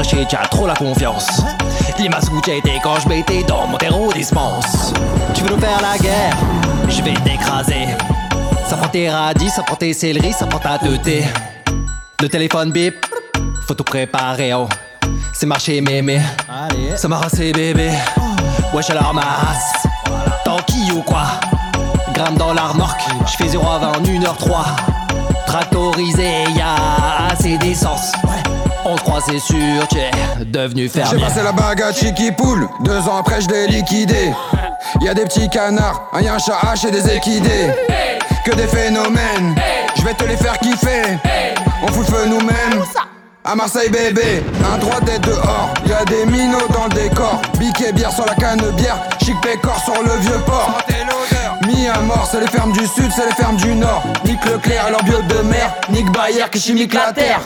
tu 0.07 0.35
as 0.35 0.47
trop 0.47 0.65
la 0.65 0.73
confiance. 0.75 1.41
Où 2.31 2.41
tu 2.41 2.51
été 2.51 2.79
quand 2.81 2.99
je 2.99 3.09
m'étais 3.09 3.43
dans 3.43 3.67
mon 3.67 3.77
terreau 3.77 4.11
dispense. 4.13 4.93
Tu 5.33 5.43
veux 5.43 5.49
nous 5.55 5.59
faire 5.59 5.81
la 5.81 5.97
guerre? 5.97 6.35
Je 6.87 7.01
vais 7.01 7.13
t'écraser. 7.13 7.87
Ça 8.67 8.77
prend 8.77 8.87
tes 8.87 9.09
radis, 9.09 9.49
ça 9.49 9.63
prend 9.63 9.75
tes 9.75 9.93
céleris, 9.93 10.33
ça 10.33 10.45
prend 10.45 10.59
ta 10.59 10.79
teuté. 10.79 11.25
Le 12.21 12.29
téléphone 12.29 12.71
bip, 12.71 13.05
faut 13.67 13.73
tout 13.73 13.83
préparer, 13.83 14.53
oh. 14.53 14.67
C'est 15.33 15.45
marché 15.45 15.81
mémé, 15.81 16.21
ça 16.95 17.07
m'a 17.07 17.17
rassé 17.17 17.51
bébé. 17.51 17.91
Wesh 18.73 18.89
alors 18.89 19.13
ma 19.13 19.21
race, 19.21 19.87
tanky 20.45 20.91
ou 20.91 21.01
quoi? 21.01 21.23
Gramme 22.13 22.37
dans 22.37 22.53
la 22.53 22.67
remorque, 22.67 23.01
je 23.25 23.35
fais 23.37 23.49
0 23.49 23.67
à 23.69 23.79
20 23.79 23.87
en 23.89 24.01
1h03. 24.01 24.65
Tractorisé, 25.45 26.43
y'a 26.55 26.75
assez 27.31 27.57
d'essence. 27.57 28.13
On 28.91 28.97
se 28.97 29.03
croit, 29.03 29.21
c'est 29.25 29.39
sûr, 29.39 29.87
tu 29.89 29.99
es 29.99 30.11
devenu 30.45 30.81
J'ai 30.93 31.01
fermier. 31.01 31.23
passé 31.23 31.41
la 31.41 31.53
bague 31.53 31.81
à 31.81 31.91
Pool, 32.33 32.67
deux 32.81 32.99
ans 33.07 33.19
après 33.21 33.39
je 33.39 33.47
l'ai 33.47 33.67
liquidé. 33.67 34.33
Y 34.99 35.07
a 35.07 35.13
des 35.13 35.23
petits 35.23 35.49
canards, 35.49 36.09
un 36.11 36.25
un 36.25 36.37
chat 36.37 36.57
hache 36.61 36.83
et 36.83 36.91
des 36.91 37.09
équidés. 37.09 37.71
Que 38.43 38.53
des 38.53 38.67
phénomènes, 38.67 39.55
je 39.95 40.01
vais 40.03 40.13
te 40.13 40.25
les 40.25 40.35
faire 40.35 40.57
kiffer. 40.59 41.17
On 41.83 41.87
fout 41.87 42.05
le 42.09 42.13
feu 42.13 42.25
nous-mêmes. 42.27 42.83
À 43.45 43.55
Marseille 43.55 43.89
bébé, 43.89 44.43
un 44.73 44.77
droit 44.77 44.99
d'être 44.99 45.21
dehors, 45.21 45.73
y 45.87 45.93
a 45.93 46.03
des 46.03 46.25
minots 46.25 46.67
dans 46.73 46.83
le 46.93 47.01
décor. 47.01 47.41
Biquet 47.59 47.93
bière 47.93 48.11
sur 48.11 48.25
la 48.25 48.35
canne 48.35 48.59
bière, 48.75 48.97
chic 49.23 49.39
pécor 49.41 49.79
sur 49.85 50.03
le 50.03 50.19
vieux 50.19 50.39
port. 50.45 50.77
Mis 51.65 51.87
à 51.87 52.01
mort, 52.01 52.27
c'est 52.29 52.41
les 52.41 52.47
fermes 52.47 52.73
du 52.73 52.85
sud, 52.85 53.09
c'est 53.15 53.25
les 53.25 53.35
fermes 53.35 53.55
du 53.55 53.73
nord. 53.73 54.03
Nique 54.25 54.43
Leclerc 54.43 54.87
et 54.89 54.91
leur 54.91 55.03
bio 55.03 55.21
de 55.21 55.47
mer, 55.47 55.73
Nique 55.89 56.11
Bayer 56.11 56.43
qui 56.51 56.59
chimique 56.59 56.93
la 56.93 57.13
terre. 57.13 57.39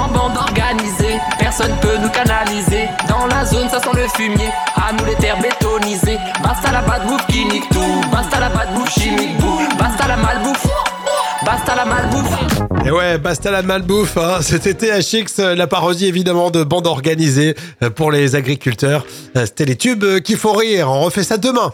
En 0.00 0.08
bande 0.08 0.36
organisée, 0.36 1.18
personne 1.38 1.72
peut 1.82 1.96
nous 2.00 2.08
canaliser. 2.08 2.88
Dans 3.08 3.26
la 3.26 3.44
zone, 3.44 3.68
ça 3.68 3.80
sent 3.80 3.90
le 3.94 4.08
fumier. 4.16 4.48
À 4.76 4.92
nous 4.92 5.04
les 5.04 5.14
terres 5.16 5.38
bétonisées. 5.40 6.18
Basta 6.42 6.72
la 6.72 6.80
bad 6.80 7.06
bouffe 7.06 7.26
qui 7.26 7.44
nique 7.44 7.68
tout. 7.70 8.00
Basta 8.10 8.40
la 8.40 8.48
bad 8.48 8.74
bouffe 8.74 8.90
chimique 8.98 9.36
bouffe. 9.38 9.68
Basta 9.78 10.08
la 10.08 10.16
malbouffe. 10.16 10.66
Basta 11.44 11.74
la 11.74 11.84
malbouffe. 11.84 12.38
Et 12.86 12.90
ouais, 12.90 13.18
basta 13.18 13.50
la 13.50 13.62
malbouffe, 13.62 14.16
hein. 14.16 14.38
c'était 14.40 14.72
THX, 14.74 15.38
euh, 15.38 15.54
la 15.54 15.66
parodie 15.66 16.06
évidemment 16.06 16.50
de 16.50 16.64
bande 16.64 16.86
organisée 16.86 17.54
euh, 17.82 17.90
pour 17.90 18.10
les 18.10 18.36
agriculteurs. 18.36 19.04
Euh, 19.36 19.44
C'était 19.44 19.66
les 19.66 19.76
tubes 19.76 20.20
qui 20.20 20.34
font 20.34 20.52
rire, 20.52 20.88
on 20.88 21.02
refait 21.02 21.24
ça 21.24 21.36
demain. 21.36 21.72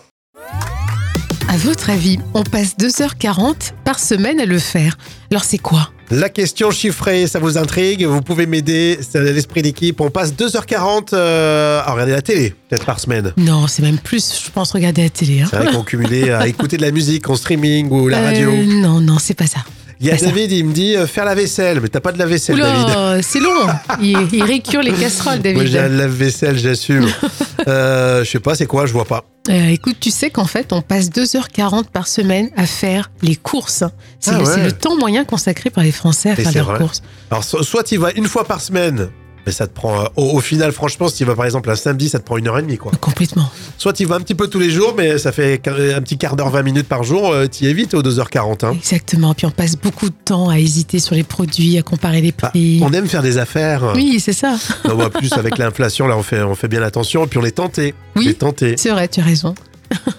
À 1.48 1.56
votre 1.58 1.90
avis, 1.90 2.18
on 2.34 2.42
passe 2.42 2.76
2h40 2.76 3.72
par 3.84 3.98
semaine 4.00 4.40
à 4.40 4.46
le 4.46 4.58
faire. 4.58 4.98
Alors 5.30 5.44
c'est 5.44 5.58
quoi? 5.58 5.90
La 6.10 6.28
question 6.28 6.70
chiffrée, 6.70 7.26
ça 7.26 7.40
vous 7.40 7.58
intrigue 7.58 8.04
Vous 8.04 8.20
pouvez 8.22 8.46
m'aider, 8.46 8.98
c'est 9.00 9.20
l'esprit 9.20 9.62
d'équipe. 9.62 10.00
On 10.00 10.10
passe 10.10 10.32
2h40 10.34 11.08
euh, 11.12 11.80
à 11.84 11.90
regarder 11.92 12.12
la 12.12 12.22
télé, 12.22 12.54
peut-être 12.68 12.84
par 12.86 13.00
semaine. 13.00 13.32
Non, 13.36 13.66
c'est 13.66 13.82
même 13.82 13.98
plus, 13.98 14.42
je 14.44 14.50
pense, 14.52 14.70
regarder 14.72 15.02
la 15.02 15.10
télé. 15.10 15.40
hein. 15.42 15.48
C'est 15.50 15.56
vrai 15.56 15.72
qu'on 15.72 15.82
cumulait 15.82 16.30
à 16.30 16.46
écouter 16.46 16.76
de 16.76 16.82
la 16.82 16.92
musique 16.92 17.28
en 17.28 17.34
streaming 17.34 17.90
ou 17.90 18.06
la 18.08 18.18
Euh, 18.18 18.24
radio. 18.24 18.52
non, 18.52 19.00
non, 19.00 19.18
c'est 19.18 19.34
pas 19.34 19.46
ça. 19.48 19.58
Il 20.00 20.06
y 20.06 20.10
a 20.10 20.18
ça. 20.18 20.26
David, 20.26 20.52
il 20.52 20.64
me 20.66 20.72
dit 20.72 20.94
euh, 20.94 21.06
faire 21.06 21.24
la 21.24 21.34
vaisselle, 21.34 21.80
mais 21.80 21.88
t'as 21.88 22.00
pas 22.00 22.12
de 22.12 22.18
la 22.18 22.26
vaisselle, 22.26 22.58
David. 22.58 22.84
Oula, 22.84 23.22
c'est 23.22 23.40
long. 23.40 23.66
Il, 24.00 24.18
il 24.32 24.42
récure 24.42 24.82
les 24.82 24.92
casseroles, 24.92 25.40
Moi 25.54 25.64
j'ai 25.64 25.78
un 25.78 25.82
David. 25.84 25.98
lave-vaisselle, 25.98 26.58
j'assume. 26.58 27.06
euh, 27.68 28.22
je 28.24 28.30
sais 28.30 28.40
pas, 28.40 28.54
c'est 28.54 28.66
quoi, 28.66 28.84
je 28.86 28.92
vois 28.92 29.06
pas. 29.06 29.24
Euh, 29.48 29.68
écoute, 29.68 29.96
tu 30.00 30.10
sais 30.10 30.28
qu'en 30.30 30.44
fait, 30.44 30.72
on 30.72 30.82
passe 30.82 31.08
2h40 31.08 31.84
par 31.92 32.08
semaine 32.08 32.50
à 32.56 32.66
faire 32.66 33.10
les 33.22 33.36
courses. 33.36 33.84
C'est 34.20 34.32
Ah 34.32 34.38
le, 34.38 34.44
ouais. 34.44 34.52
c'est 34.54 34.64
le 34.64 34.72
temps 34.72 34.96
moyen 34.96 35.24
consacré 35.24 35.70
par 35.70 35.84
les 35.84 35.92
Français 35.92 36.30
à 36.30 36.32
Et 36.32 36.36
faire 36.36 36.52
leurs 36.52 36.66
vrai. 36.66 36.78
courses. 36.78 37.02
Alors, 37.30 37.44
so- 37.44 37.62
soit 37.62 37.82
tu 37.84 37.96
vas 37.96 38.10
une 38.16 38.26
fois 38.26 38.44
par 38.44 38.60
semaine, 38.60 39.08
mais 39.46 39.52
ça 39.52 39.66
te 39.66 39.72
prend. 39.72 40.00
euh, 40.00 40.04
au, 40.16 40.24
au 40.36 40.40
final, 40.40 40.72
franchement, 40.72 41.08
si 41.08 41.16
tu 41.18 41.24
vas 41.24 41.34
par 41.36 41.44
exemple 41.44 41.70
un 41.70 41.76
samedi, 41.76 42.08
ça 42.08 42.18
te 42.18 42.24
prend 42.24 42.36
une 42.36 42.48
heure 42.48 42.58
et 42.58 42.62
demie, 42.62 42.76
quoi. 42.78 42.92
Complètement. 43.00 43.48
Soit 43.78 43.92
tu 43.92 44.04
vas 44.04 44.16
un 44.16 44.20
petit 44.20 44.34
peu 44.34 44.48
tous 44.48 44.58
les 44.58 44.70
jours, 44.70 44.94
mais 44.96 45.18
ça 45.18 45.32
fait 45.32 45.54
un 45.66 46.00
petit 46.02 46.18
quart 46.18 46.36
d'heure, 46.36 46.50
20 46.50 46.62
minutes 46.62 46.88
par 46.88 47.02
jour, 47.04 47.34
tu 47.50 47.64
y 47.64 47.68
es 47.68 47.72
vite 47.72 47.94
aux 47.94 48.02
2h40. 48.02 48.64
Hein. 48.66 48.72
Exactement. 48.74 49.34
Puis 49.34 49.46
on 49.46 49.50
passe 49.50 49.76
beaucoup 49.76 50.08
de 50.08 50.14
temps 50.24 50.48
à 50.48 50.58
hésiter 50.58 50.98
sur 50.98 51.14
les 51.14 51.22
produits, 51.24 51.78
à 51.78 51.82
comparer 51.82 52.20
les 52.20 52.32
Bah, 52.32 52.48
prix. 52.48 52.80
on 52.82 52.92
aime 52.92 53.06
faire 53.06 53.22
des 53.22 53.38
affaires. 53.38 53.92
Oui, 53.94 54.20
c'est 54.20 54.32
ça. 54.32 54.56
Non, 54.88 54.96
bah, 54.96 55.10
plus 55.10 55.32
avec 55.34 55.58
l'inflation, 55.58 56.06
là, 56.06 56.16
on 56.16 56.22
fait, 56.22 56.42
on 56.42 56.54
fait 56.54 56.68
bien 56.68 56.82
attention. 56.82 57.24
Et 57.24 57.26
puis 57.28 57.38
on 57.38 57.44
est 57.44 57.50
tenté. 57.52 57.94
Oui. 58.16 58.24
On 58.26 58.30
est 58.30 58.34
tenté. 58.34 58.74
C'est 58.76 58.90
vrai, 58.90 59.08
tu 59.08 59.20
as 59.20 59.24
raison. 59.24 59.54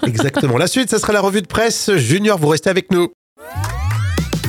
Exactement. 0.05 0.57
La 0.57 0.67
suite, 0.67 0.89
ça 0.89 0.99
sera 0.99 1.11
la 1.13 1.21
revue 1.21 1.41
de 1.41 1.47
presse. 1.47 1.91
Junior, 1.97 2.37
vous 2.39 2.47
restez 2.47 2.69
avec 2.69 2.91
nous. 2.91 3.09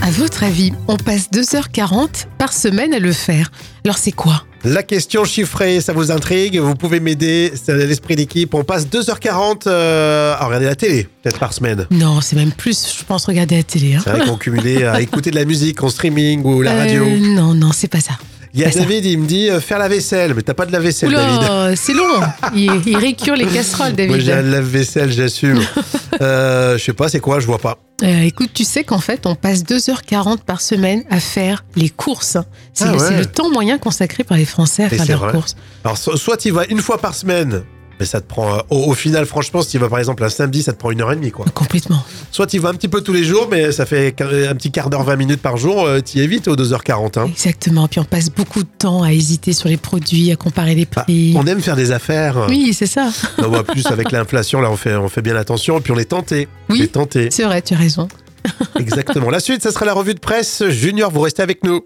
À 0.02 0.10
votre 0.12 0.44
avis, 0.44 0.72
on 0.86 0.96
passe 0.96 1.28
2h40 1.30 2.26
par 2.38 2.52
semaine 2.52 2.94
à 2.94 2.98
le 2.98 3.12
faire. 3.12 3.50
Alors 3.84 3.98
c'est 3.98 4.12
quoi? 4.12 4.44
La 4.64 4.82
question 4.82 5.24
chiffrée, 5.24 5.80
ça 5.80 5.92
vous 5.92 6.10
intrigue 6.10 6.58
Vous 6.58 6.74
pouvez 6.74 6.98
m'aider, 7.00 7.52
c'est 7.54 7.74
l'esprit 7.86 8.16
d'équipe. 8.16 8.54
On 8.54 8.64
passe 8.64 8.86
2h40 8.88 9.62
euh, 9.68 10.34
à 10.36 10.44
regarder 10.46 10.66
la 10.66 10.74
télé, 10.74 11.06
peut-être 11.22 11.38
par 11.38 11.52
semaine. 11.52 11.86
Non, 11.92 12.20
c'est 12.20 12.34
même 12.36 12.50
plus, 12.52 12.96
je 12.98 13.04
pense, 13.04 13.24
regarder 13.26 13.56
la 13.56 13.62
télé. 13.62 13.94
hein. 13.94 14.00
C'est 14.02 14.10
vrai 14.10 14.26
qu'on 14.26 14.36
cumulait 14.36 14.84
à 14.84 15.00
écouter 15.00 15.30
de 15.30 15.36
la 15.36 15.44
musique 15.44 15.82
en 15.82 15.88
streaming 15.88 16.42
ou 16.44 16.62
la 16.62 16.72
Euh, 16.72 16.78
radio. 16.80 17.04
non, 17.20 17.54
non, 17.54 17.70
c'est 17.72 17.88
pas 17.88 18.00
ça. 18.00 18.14
Il 18.54 18.60
y 18.60 18.64
a. 18.64 18.70
David, 18.70 19.04
il 19.04 19.18
me 19.18 19.26
dit 19.26 19.50
euh, 19.50 19.60
faire 19.60 19.78
la 19.78 19.88
vaisselle, 19.88 20.34
mais 20.34 20.42
t'as 20.42 20.54
pas 20.54 20.66
de 20.66 20.72
la 20.72 20.80
vaisselle, 20.80 21.12
David. 21.12 21.38
Oula, 21.38 21.76
c'est 21.76 21.92
long. 21.94 22.20
Il, 22.54 22.70
il 22.86 22.96
récure 22.96 23.36
les 23.36 23.46
casseroles, 23.46 23.92
Moi 24.08 24.18
j'ai 24.18 24.32
un 24.32 24.36
David. 24.36 24.52
lave-vaisselle, 24.52 25.12
j'assume. 25.12 25.60
euh, 26.20 26.78
je 26.78 26.84
sais 26.84 26.92
pas, 26.92 27.08
c'est 27.08 27.20
quoi, 27.20 27.40
je 27.40 27.46
vois 27.46 27.58
pas. 27.58 27.78
Euh, 28.02 28.20
écoute, 28.22 28.50
tu 28.54 28.64
sais 28.64 28.84
qu'en 28.84 29.00
fait, 29.00 29.26
on 29.26 29.34
passe 29.34 29.64
2h40 29.64 30.38
par 30.46 30.60
semaine 30.60 31.02
à 31.10 31.18
faire 31.20 31.64
les 31.76 31.90
courses. 31.90 32.36
C'est 32.72 32.84
Ah 32.84 32.92
le, 32.92 32.98
ouais. 32.98 33.04
c'est 33.08 33.16
le 33.18 33.26
temps 33.26 33.50
moyen 33.50 33.76
consacré 33.78 34.22
par 34.24 34.36
les 34.36 34.44
Français 34.44 34.84
à 34.84 34.86
Et 34.86 34.90
faire 34.90 35.06
leurs 35.08 35.18
vrai. 35.20 35.32
courses. 35.32 35.56
Alors 35.84 35.98
so- 35.98 36.16
soit 36.16 36.36
tu 36.36 36.50
vas 36.50 36.64
une 36.68 36.80
fois 36.80 36.98
par 36.98 37.14
semaine, 37.14 37.64
mais 38.00 38.06
ça 38.06 38.20
te 38.20 38.26
prend. 38.26 38.54
euh, 38.54 38.60
au, 38.70 38.78
au 38.90 38.94
final, 38.94 39.26
franchement, 39.26 39.62
si 39.62 39.70
tu 39.70 39.78
vas 39.78 39.88
par 39.88 39.98
exemple 39.98 40.22
un 40.24 40.28
samedi, 40.28 40.62
ça 40.62 40.72
te 40.72 40.78
prend 40.78 40.90
une 40.90 41.00
heure 41.00 41.12
et 41.12 41.16
demie, 41.16 41.30
quoi. 41.30 41.44
Complètement. 41.54 42.02
Soit 42.30 42.46
tu 42.46 42.58
vas 42.58 42.68
un 42.70 42.74
petit 42.74 42.88
peu 42.88 43.00
tous 43.00 43.12
les 43.12 43.24
jours, 43.24 43.48
mais 43.50 43.72
ça 43.72 43.86
fait 43.86 44.14
un 44.20 44.54
petit 44.54 44.70
quart 44.70 44.90
d'heure, 44.90 45.02
20 45.04 45.16
minutes 45.16 45.42
par 45.42 45.56
jour, 45.56 45.88
tu 46.04 46.18
y 46.18 46.20
es 46.22 46.26
vite 46.26 46.48
aux 46.48 46.56
2h40. 46.56 47.18
Hein. 47.18 47.26
Exactement. 47.28 47.88
Puis 47.88 48.00
on 48.00 48.04
passe 48.04 48.30
beaucoup 48.30 48.62
de 48.62 48.68
temps 48.78 49.02
à 49.02 49.12
hésiter 49.12 49.52
sur 49.52 49.68
les 49.68 49.76
produits, 49.76 50.30
à 50.32 50.36
comparer 50.36 50.74
les 50.74 50.86
Bah, 50.86 51.02
prix. 51.02 51.34
on 51.36 51.46
aime 51.46 51.60
faire 51.60 51.76
des 51.76 51.90
affaires. 51.92 52.46
Oui, 52.48 52.72
c'est 52.72 52.86
ça. 52.86 53.10
Non, 53.40 53.48
bah, 53.50 53.62
plus 53.62 53.86
avec 53.86 54.12
l'inflation, 54.12 54.60
là, 54.60 54.70
on 54.70 54.76
fait, 54.76 54.94
on 54.96 55.08
fait 55.08 55.22
bien 55.22 55.36
attention. 55.36 55.78
Et 55.78 55.80
puis 55.80 55.92
on 55.92 55.98
est 55.98 56.04
tenté. 56.06 56.48
Oui. 56.68 56.78
On 56.80 56.84
est 56.84 56.88
tenté. 56.92 57.28
C'est 57.30 57.44
vrai, 57.44 57.62
tu 57.62 57.74
as 57.74 57.78
raison. 57.78 58.08
Exactement. 58.78 59.30
La 59.30 59.40
suite, 59.40 59.62
ça 59.62 59.72
sera 59.72 59.84
la 59.84 59.92
revue 59.94 60.14
de 60.14 60.20
presse. 60.20 60.62
Junior, 60.68 61.10
vous 61.10 61.20
restez 61.20 61.42
avec 61.42 61.64
nous. 61.64 61.80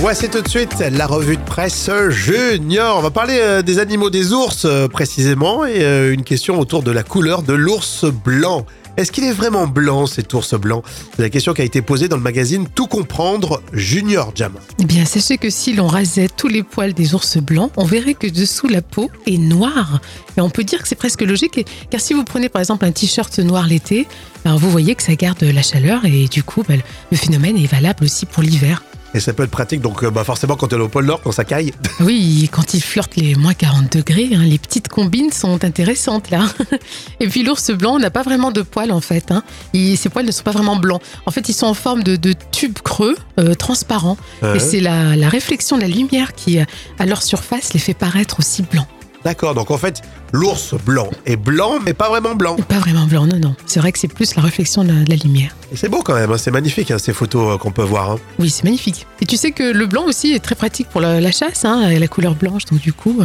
Voici 0.00 0.30
tout 0.30 0.40
de 0.40 0.48
suite 0.48 0.82
la 0.92 1.06
revue 1.06 1.36
de 1.36 1.42
presse 1.42 1.90
Junior. 2.08 2.96
On 2.96 3.02
va 3.02 3.10
parler 3.10 3.38
euh, 3.38 3.60
des 3.60 3.78
animaux 3.78 4.08
des 4.08 4.32
ours 4.32 4.62
euh, 4.64 4.88
précisément 4.88 5.66
et 5.66 5.82
euh, 5.84 6.14
une 6.14 6.24
question 6.24 6.58
autour 6.58 6.82
de 6.82 6.90
la 6.90 7.02
couleur 7.02 7.42
de 7.42 7.52
l'ours 7.52 8.06
blanc. 8.06 8.64
Est-ce 8.96 9.12
qu'il 9.12 9.24
est 9.24 9.32
vraiment 9.32 9.66
blanc 9.66 10.06
cet 10.06 10.32
ours 10.32 10.54
blanc? 10.54 10.82
C'est 11.14 11.20
la 11.20 11.28
question 11.28 11.52
qui 11.52 11.60
a 11.60 11.66
été 11.66 11.82
posée 11.82 12.08
dans 12.08 12.16
le 12.16 12.22
magazine 12.22 12.66
Tout 12.74 12.86
comprendre 12.86 13.60
Junior 13.74 14.32
Jam. 14.34 14.54
Eh 14.78 14.86
bien, 14.86 15.04
sachez 15.04 15.36
que 15.36 15.50
si 15.50 15.74
l'on 15.74 15.86
rasait 15.86 16.28
tous 16.34 16.48
les 16.48 16.62
poils 16.62 16.94
des 16.94 17.14
ours 17.14 17.36
blancs, 17.36 17.70
on 17.76 17.84
verrait 17.84 18.14
que 18.14 18.26
dessous 18.26 18.68
la 18.68 18.80
peau 18.80 19.10
est 19.26 19.36
noire. 19.36 20.00
Et 20.38 20.40
on 20.40 20.48
peut 20.48 20.64
dire 20.64 20.80
que 20.80 20.88
c'est 20.88 20.94
presque 20.94 21.20
logique, 21.20 21.66
car 21.90 22.00
si 22.00 22.14
vous 22.14 22.24
prenez 22.24 22.48
par 22.48 22.60
exemple 22.60 22.86
un 22.86 22.92
t-shirt 22.92 23.38
noir 23.40 23.66
l'été, 23.66 24.08
alors 24.46 24.58
vous 24.58 24.70
voyez 24.70 24.94
que 24.94 25.02
ça 25.02 25.14
garde 25.14 25.42
la 25.42 25.62
chaleur 25.62 26.06
et 26.06 26.26
du 26.26 26.42
coup, 26.42 26.64
bah, 26.66 26.74
le 27.10 27.16
phénomène 27.18 27.58
est 27.58 27.70
valable 27.70 28.04
aussi 28.04 28.24
pour 28.24 28.42
l'hiver. 28.42 28.82
Et 29.12 29.18
ça 29.20 29.32
peut 29.32 29.42
être 29.42 29.50
pratique, 29.50 29.80
donc 29.80 30.04
euh, 30.04 30.10
bah, 30.10 30.22
forcément 30.22 30.54
quand 30.56 30.72
on 30.72 30.76
est 30.78 30.80
au 30.80 30.88
pôle 30.88 31.06
Nord, 31.06 31.20
quand 31.22 31.32
ça 31.32 31.44
caille. 31.44 31.72
Oui, 32.00 32.48
quand 32.52 32.74
il 32.74 32.80
flirte 32.82 33.16
les 33.16 33.34
moins 33.34 33.54
40 33.54 33.92
degrés, 33.96 34.30
hein, 34.34 34.42
les 34.44 34.58
petites 34.58 34.88
combines 34.88 35.32
sont 35.32 35.64
intéressantes 35.64 36.30
là. 36.30 36.44
Et 37.20 37.26
puis 37.28 37.42
l'ours 37.42 37.70
blanc 37.72 37.98
n'a 37.98 38.10
pas 38.10 38.22
vraiment 38.22 38.50
de 38.52 38.62
poils 38.62 38.92
en 38.92 39.00
fait. 39.00 39.30
Hein. 39.32 39.42
Il- 39.72 39.96
ses 39.98 40.08
poils 40.08 40.24
ne 40.26 40.30
sont 40.32 40.44
pas 40.44 40.52
vraiment 40.52 40.76
blancs. 40.76 41.02
En 41.26 41.30
fait, 41.30 41.48
ils 41.48 41.52
sont 41.54 41.66
en 41.66 41.74
forme 41.74 42.02
de, 42.02 42.16
de 42.16 42.34
tubes 42.52 42.78
creux, 42.78 43.16
euh, 43.38 43.54
transparents. 43.54 44.16
Et 44.54 44.58
c'est 44.60 44.80
la, 44.80 45.16
la 45.16 45.28
réflexion 45.28 45.76
de 45.76 45.82
la 45.82 45.88
lumière 45.88 46.34
qui, 46.34 46.58
euh, 46.58 46.64
à 46.98 47.04
leur 47.06 47.22
surface, 47.22 47.72
les 47.74 47.80
fait 47.80 47.94
paraître 47.94 48.38
aussi 48.38 48.62
blancs. 48.62 48.86
D'accord, 49.22 49.54
donc 49.54 49.70
en 49.70 49.76
fait, 49.76 50.00
l'ours 50.32 50.74
blanc 50.86 51.10
est 51.26 51.36
blanc, 51.36 51.74
mais 51.84 51.92
pas 51.92 52.08
vraiment 52.08 52.34
blanc. 52.34 52.56
Pas 52.68 52.78
vraiment 52.78 53.04
blancs, 53.06 53.30
non, 53.30 53.38
non. 53.38 53.54
C'est 53.66 53.78
vrai 53.78 53.92
que 53.92 53.98
c'est 53.98 54.08
plus 54.08 54.34
la 54.34 54.40
réflexion 54.42 54.82
de 54.82 54.88
la, 54.92 55.04
de 55.04 55.10
la 55.10 55.16
lumière. 55.16 55.54
Et 55.70 55.76
c'est 55.76 55.90
beau 55.90 56.00
quand 56.02 56.14
même, 56.14 56.32
hein, 56.32 56.38
c'est 56.38 56.50
magnifique 56.50 56.90
hein, 56.90 56.96
ces 56.98 57.12
photos 57.12 57.54
euh, 57.54 57.58
qu'on 57.58 57.70
peut 57.70 57.82
voir. 57.82 58.12
hein. 58.12 58.18
Oui, 58.38 58.48
c'est 58.48 58.64
magnifique. 58.64 59.06
Et 59.20 59.26
tu 59.26 59.36
sais 59.36 59.50
que 59.52 59.62
le 59.62 59.86
blanc 59.86 60.04
aussi 60.06 60.32
est 60.32 60.38
très 60.40 60.54
pratique 60.54 60.88
pour 60.88 61.02
la, 61.02 61.20
la 61.20 61.32
chasse, 61.32 61.66
hein, 61.66 61.90
la 61.98 62.08
couleur 62.08 62.34
blanche. 62.34 62.64
Donc 62.64 62.80
du 62.80 62.94
coup, 62.94 63.18
euh, 63.20 63.24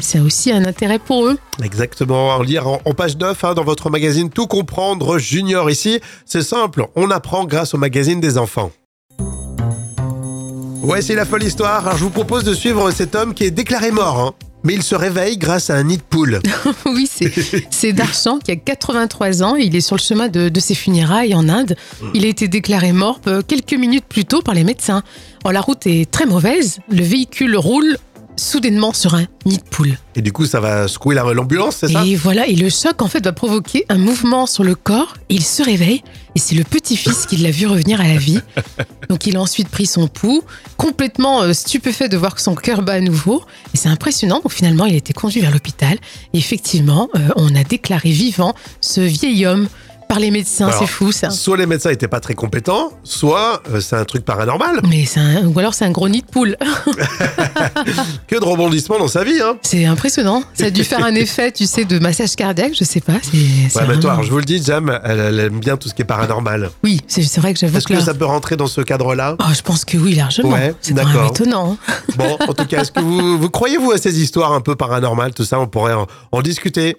c'est 0.00 0.20
aussi 0.20 0.50
un 0.50 0.64
intérêt 0.64 0.98
pour 0.98 1.26
eux. 1.26 1.38
Exactement, 1.62 2.28
en 2.30 2.42
lire 2.42 2.66
en, 2.66 2.80
en 2.86 2.94
page 2.94 3.18
9 3.18 3.44
hein, 3.44 3.52
dans 3.54 3.64
votre 3.64 3.90
magazine 3.90 4.30
Tout 4.30 4.46
comprendre 4.46 5.18
Junior 5.18 5.70
ici. 5.70 6.00
C'est 6.24 6.42
simple, 6.42 6.86
on 6.96 7.10
apprend 7.10 7.44
grâce 7.44 7.74
au 7.74 7.78
magazine 7.78 8.18
des 8.20 8.38
enfants. 8.38 8.72
Ouais, 10.82 11.02
c'est 11.02 11.14
la 11.14 11.24
folle 11.26 11.42
histoire. 11.42 11.86
Alors, 11.86 11.98
je 11.98 12.04
vous 12.04 12.10
propose 12.10 12.44
de 12.44 12.52
suivre 12.54 12.90
cet 12.90 13.14
homme 13.14 13.34
qui 13.34 13.44
est 13.44 13.50
déclaré 13.50 13.90
mort. 13.90 14.20
hein. 14.20 14.32
Mais 14.64 14.74
il 14.74 14.82
se 14.82 14.94
réveille 14.94 15.36
grâce 15.36 15.68
à 15.68 15.76
un 15.76 15.84
nid 15.84 15.98
de 15.98 16.02
poule. 16.02 16.40
oui, 16.86 17.08
c'est 17.70 17.92
Darchan 17.92 18.38
qui 18.38 18.50
a 18.50 18.56
83 18.56 19.42
ans. 19.42 19.56
Il 19.56 19.76
est 19.76 19.82
sur 19.82 19.96
le 19.96 20.00
chemin 20.00 20.28
de, 20.28 20.48
de 20.48 20.60
ses 20.60 20.74
funérailles 20.74 21.34
en 21.34 21.48
Inde. 21.50 21.76
Il 22.14 22.24
a 22.24 22.28
été 22.28 22.48
déclaré 22.48 22.92
mort 22.92 23.20
euh, 23.26 23.42
quelques 23.46 23.74
minutes 23.74 24.06
plus 24.08 24.24
tôt 24.24 24.40
par 24.40 24.54
les 24.54 24.64
médecins. 24.64 25.02
Oh, 25.44 25.50
la 25.50 25.60
route 25.60 25.86
est 25.86 26.10
très 26.10 26.24
mauvaise. 26.24 26.78
Le 26.88 27.02
véhicule 27.02 27.56
roule 27.56 27.98
soudainement 28.36 28.92
sur 28.92 29.14
un 29.14 29.24
nid 29.46 29.58
de 29.58 29.62
poule. 29.62 29.96
Et 30.16 30.22
du 30.22 30.32
coup, 30.32 30.46
ça 30.46 30.60
va 30.60 30.88
secouer 30.88 31.14
la- 31.14 31.32
l'ambulance, 31.34 31.76
c'est 31.80 31.88
ça 31.88 32.04
Et 32.04 32.16
voilà, 32.16 32.46
et 32.46 32.54
le 32.56 32.68
choc 32.70 33.00
en 33.02 33.08
fait 33.08 33.24
va 33.24 33.32
provoquer 33.32 33.84
un 33.88 33.98
mouvement 33.98 34.46
sur 34.46 34.64
le 34.64 34.74
corps. 34.74 35.14
Il 35.28 35.42
se 35.44 35.62
réveille 35.62 36.02
et 36.34 36.38
c'est 36.38 36.54
le 36.54 36.64
petit-fils 36.64 37.26
qui 37.26 37.36
l'a 37.36 37.50
vu 37.50 37.66
revenir 37.66 38.00
à 38.00 38.04
la 38.08 38.16
vie. 38.16 38.40
Donc 39.08 39.26
il 39.26 39.36
a 39.36 39.40
ensuite 39.40 39.68
pris 39.68 39.86
son 39.86 40.08
pouls, 40.08 40.42
complètement 40.76 41.42
euh, 41.42 41.52
stupéfait 41.52 42.08
de 42.08 42.16
voir 42.16 42.34
que 42.34 42.40
son 42.42 42.54
cœur 42.54 42.82
bat 42.82 42.94
à 42.94 43.00
nouveau. 43.00 43.42
Et 43.72 43.76
c'est 43.76 43.88
impressionnant. 43.88 44.40
Donc 44.40 44.52
finalement, 44.52 44.86
il 44.86 44.94
a 44.94 44.98
été 44.98 45.12
conduit 45.12 45.40
vers 45.40 45.50
l'hôpital. 45.52 45.98
Et 46.32 46.38
effectivement, 46.38 47.08
euh, 47.16 47.28
on 47.36 47.54
a 47.54 47.64
déclaré 47.64 48.10
vivant 48.10 48.54
ce 48.80 49.00
vieil 49.00 49.46
homme 49.46 49.68
par 50.14 50.20
les 50.20 50.30
médecins. 50.30 50.70
C'est 50.78 50.86
fou 50.86 51.10
ça. 51.10 51.30
Soit 51.30 51.56
les 51.56 51.66
médecins 51.66 51.90
n'étaient 51.90 52.06
pas 52.08 52.20
très 52.20 52.34
compétents, 52.34 52.92
soit 53.02 53.60
euh, 53.72 53.80
c'est 53.80 53.96
un 53.96 54.04
truc 54.04 54.24
paranormal. 54.24 54.80
Mais 54.88 55.04
c'est 55.06 55.18
un- 55.20 55.44
ou 55.46 55.58
alors 55.58 55.74
c'est 55.74 55.84
un 55.84 55.90
gros 55.90 56.08
nid 56.08 56.20
de 56.22 56.26
poule. 56.26 56.56
Que 58.26 58.36
de 58.38 58.44
rebondissements 58.44 58.98
dans 58.98 59.08
sa 59.08 59.24
vie, 59.24 59.40
hein 59.42 59.56
C'est 59.62 59.84
impressionnant. 59.84 60.42
Ça 60.54 60.66
a 60.66 60.70
dû 60.70 60.84
faire 60.84 61.04
un 61.04 61.14
effet, 61.14 61.52
tu 61.52 61.66
sais, 61.66 61.84
de 61.84 61.98
massage 61.98 62.34
cardiaque. 62.36 62.72
Je 62.78 62.84
sais 62.84 63.00
pas. 63.00 63.14
C'est, 63.22 63.30
c'est 63.68 63.78
Ouais, 63.80 63.86
mais 63.86 63.94
toi, 63.94 63.94
vraiment- 63.94 64.12
alors, 64.12 64.22
je 64.24 64.30
vous 64.30 64.38
le 64.38 64.44
dis, 64.44 64.62
Jam, 64.62 64.98
elle, 65.04 65.20
elle 65.20 65.40
aime 65.40 65.58
bien 65.60 65.76
tout 65.76 65.88
ce 65.88 65.94
qui 65.94 66.02
est 66.02 66.06
paranormal. 66.06 66.70
Oui, 66.82 67.00
c'est, 67.06 67.22
c'est 67.22 67.40
vrai 67.40 67.52
que 67.52 67.58
j'avoue 67.60 67.76
Est-ce 67.76 67.86
que 67.86 67.92
que 67.94 67.98
là- 67.98 68.04
ça 68.04 68.14
peut 68.14 68.24
rentrer 68.24 68.56
dans 68.56 68.66
ce 68.66 68.80
cadre-là? 68.80 69.36
Oh, 69.40 69.44
je 69.54 69.62
pense 69.62 69.84
que 69.84 69.96
oui, 69.98 70.14
largement. 70.14 70.50
Ouais, 70.50 70.74
c'est 70.80 70.94
quand 70.94 71.04
même 71.04 71.12
d'accord. 71.14 71.30
étonnant. 71.30 71.78
hein. 71.88 71.92
Bon, 72.16 72.36
en 72.48 72.54
tout 72.54 72.66
cas, 72.66 72.82
est-ce 72.82 72.92
que 72.92 73.00
vous, 73.00 73.38
vous 73.38 73.50
croyez-vous 73.50 73.92
à 73.92 73.98
ces 73.98 74.20
histoires 74.20 74.52
un 74.52 74.60
peu 74.60 74.76
paranormales, 74.76 75.34
tout 75.34 75.44
ça? 75.44 75.58
On 75.60 75.66
pourrait 75.66 75.94
en, 75.94 76.06
en 76.32 76.42
discuter. 76.42 76.96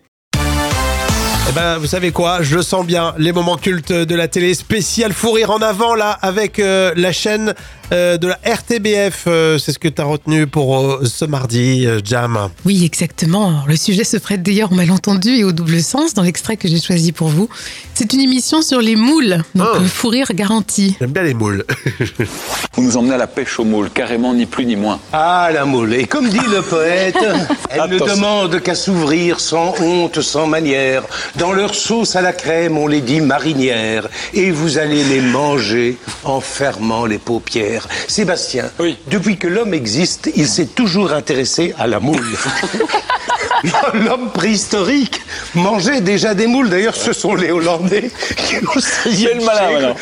Eh 1.48 1.52
ben, 1.54 1.78
vous 1.78 1.86
savez 1.86 2.12
quoi? 2.12 2.42
Je 2.42 2.60
sens 2.60 2.86
bien. 2.86 3.14
Les 3.20 3.32
moments 3.32 3.58
cultes 3.58 3.92
de 3.92 4.16
la 4.16 4.28
télé 4.28 4.56
spécial 4.56 5.14
fou 5.14 5.32
rire 5.32 5.52
en 5.52 5.60
avant, 5.60 5.94
là, 5.94 6.18
avec 6.24 6.58
euh, 6.58 6.92
la 6.96 7.12
chaîne 7.12 7.54
euh, 7.92 8.18
de 8.18 8.28
la 8.28 8.40
RTBF. 8.46 9.26
Euh, 9.28 9.58
C'est 9.58 9.72
ce 9.72 9.80
que 9.80 9.88
tu 9.88 10.02
as 10.02 10.06
retenu 10.06 10.48
pour 10.48 10.78
euh, 10.78 11.04
ce 11.06 11.26
mardi, 11.26 11.88
Jam. 12.04 12.50
Oui, 12.66 12.84
exactement. 12.86 13.48
Alors, 13.50 13.66
le 13.68 13.76
sujet 13.76 14.04
se 14.04 14.18
prête 14.18 14.44
d'ailleurs 14.44 14.72
au 14.72 14.76
malentendu 14.76 15.30
et 15.30 15.44
au 15.44 15.52
double 15.52 15.82
sens 15.82 16.14
dans 16.14 16.22
l'extrait 16.24 16.58
que 16.58 16.68
j'ai 16.68 16.80
choisi 16.82 17.12
pour 17.12 17.28
vous. 17.30 17.50
C'est 17.94 18.12
une 18.14 18.20
émission 18.22 18.62
sur 18.62 18.82
les 18.82 18.96
moules, 18.96 19.38
donc 19.56 19.68
Oh. 19.76 19.80
fou 19.88 20.10
rire 20.10 20.28
garanti. 20.34 20.96
J'aime 21.00 21.12
bien 21.12 21.24
les 21.24 21.34
moules. 21.34 21.64
Vous 22.76 22.84
nous 22.84 22.98
emmenez 22.98 23.14
à 23.16 23.18
la 23.18 23.28
pêche 23.28 23.58
aux 23.60 23.64
moules, 23.64 23.90
carrément, 23.90 24.34
ni 24.34 24.46
plus 24.46 24.66
ni 24.66 24.76
moins. 24.76 25.00
Ah, 25.14 25.50
la 25.54 25.64
moule. 25.66 25.94
Et 25.94 26.06
comme 26.08 26.28
dit 26.30 26.38
le 26.52 26.62
poète, 26.62 27.16
elle 27.70 27.90
ne 27.90 28.00
demande 28.00 28.60
qu'à 28.62 28.76
s'ouvrir 28.76 29.40
sans 29.40 29.74
honte, 29.82 30.20
sans 30.22 30.46
manière. 30.48 31.04
Dans 31.38 31.54
leur 31.54 31.74
sauce 31.74 32.16
à 32.18 32.22
la 32.22 32.34
crème, 32.34 32.78
on 32.78 32.88
les 32.88 33.02
dit 33.02 33.22
marinières. 33.22 34.08
Et 34.34 34.52
vous 34.52 34.78
allez 34.78 35.04
les 35.06 35.22
manger 35.22 35.98
en 36.26 36.42
fermant 36.42 37.06
les 37.06 37.18
paupières. 37.18 37.75
Sébastien, 38.08 38.70
Oui. 38.80 38.98
depuis 39.10 39.38
que 39.38 39.48
l'homme 39.48 39.74
existe, 39.74 40.30
il 40.36 40.48
s'est 40.48 40.66
toujours 40.68 41.12
intéressé 41.14 41.74
à 41.78 41.88
la 41.88 42.00
moule. 42.00 42.26
L'homme 43.94 44.30
préhistorique 44.32 45.22
mangeait 45.56 46.02
déjà 46.02 46.34
des 46.36 46.46
moules. 46.46 46.70
D'ailleurs, 46.70 46.96
ce 46.96 47.14
sont 47.14 47.34
les 47.36 47.52
Hollandais 47.52 48.12
qui, 48.36 48.58
au 48.58 48.80
16e 48.80 49.40
le 49.40 49.46
malin. 49.46 49.96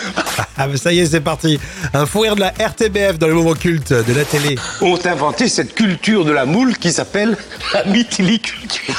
Ah, 0.57 0.67
mais 0.67 0.77
ça 0.77 0.91
y 0.91 0.99
est, 0.99 1.05
c'est 1.05 1.21
parti. 1.21 1.59
Un 1.93 2.05
fou 2.05 2.21
rire 2.21 2.35
de 2.35 2.41
la 2.41 2.49
RTBF 2.49 3.17
dans 3.19 3.27
les 3.27 3.33
moments 3.33 3.53
cultes 3.53 3.93
de 3.93 4.13
la 4.13 4.25
télé. 4.25 4.57
ont 4.81 4.99
inventé 5.05 5.47
cette 5.47 5.75
culture 5.75 6.25
de 6.25 6.31
la 6.31 6.45
moule 6.45 6.77
qui 6.77 6.91
s'appelle 6.91 7.37
la 7.73 7.85
mythiliculture. 7.85 8.95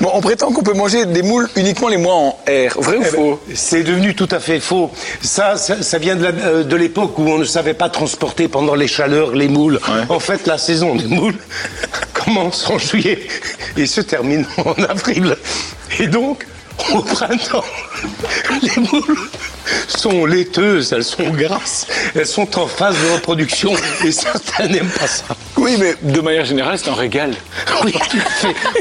Bon, 0.00 0.10
on 0.14 0.20
prétend 0.20 0.52
qu'on 0.52 0.62
peut 0.62 0.74
manger 0.74 1.06
des 1.06 1.22
moules 1.22 1.48
uniquement 1.56 1.88
les 1.88 1.96
mois 1.96 2.14
en 2.14 2.28
R. 2.46 2.80
Vrai 2.80 2.96
ou 2.96 3.00
Eh 3.00 3.10
ben, 3.10 3.10
faux? 3.10 3.40
C'est 3.54 3.82
devenu 3.82 4.14
tout 4.14 4.28
à 4.30 4.38
fait 4.38 4.60
faux. 4.60 4.92
Ça, 5.22 5.56
ça, 5.56 5.82
ça 5.82 5.98
vient 5.98 6.14
de 6.14 6.24
euh, 6.26 6.62
de 6.62 6.76
l'époque 6.76 7.18
où 7.18 7.22
on 7.28 7.38
ne 7.38 7.44
savait 7.44 7.74
pas 7.74 7.88
transporter 7.88 8.46
pendant 8.46 8.74
les 8.74 8.86
chaleurs 8.86 9.32
les 9.32 9.48
moules. 9.48 9.80
En 10.08 10.20
fait, 10.20 10.46
la 10.46 10.56
saison 10.58 10.94
des 10.94 11.06
moules 11.06 11.34
commence 12.14 12.68
en 12.70 12.78
juillet 12.78 13.26
et 13.76 13.86
se 13.86 14.00
termine 14.00 14.46
en 14.64 14.74
avril. 14.84 15.36
Et 15.98 16.06
donc, 16.06 16.46
au 16.94 17.02
printemps, 17.02 17.64
les 18.62 18.80
moules 18.80 19.18
sont 19.88 20.26
laiteuses, 20.26 20.92
elles 20.92 21.04
sont 21.04 21.30
grasses, 21.30 21.86
elles 22.14 22.26
sont 22.26 22.58
en 22.58 22.66
phase 22.66 22.94
de 22.94 23.14
reproduction 23.14 23.72
et 24.04 24.12
certains 24.12 24.68
n'aiment 24.68 24.90
pas 24.90 25.08
ça. 25.08 25.24
Oui, 25.58 25.76
mais 25.78 25.94
de 26.02 26.20
manière 26.20 26.44
générale, 26.44 26.78
c'est 26.78 26.88
un 26.90 26.94
régal. 26.94 27.32
Oui. 27.84 27.94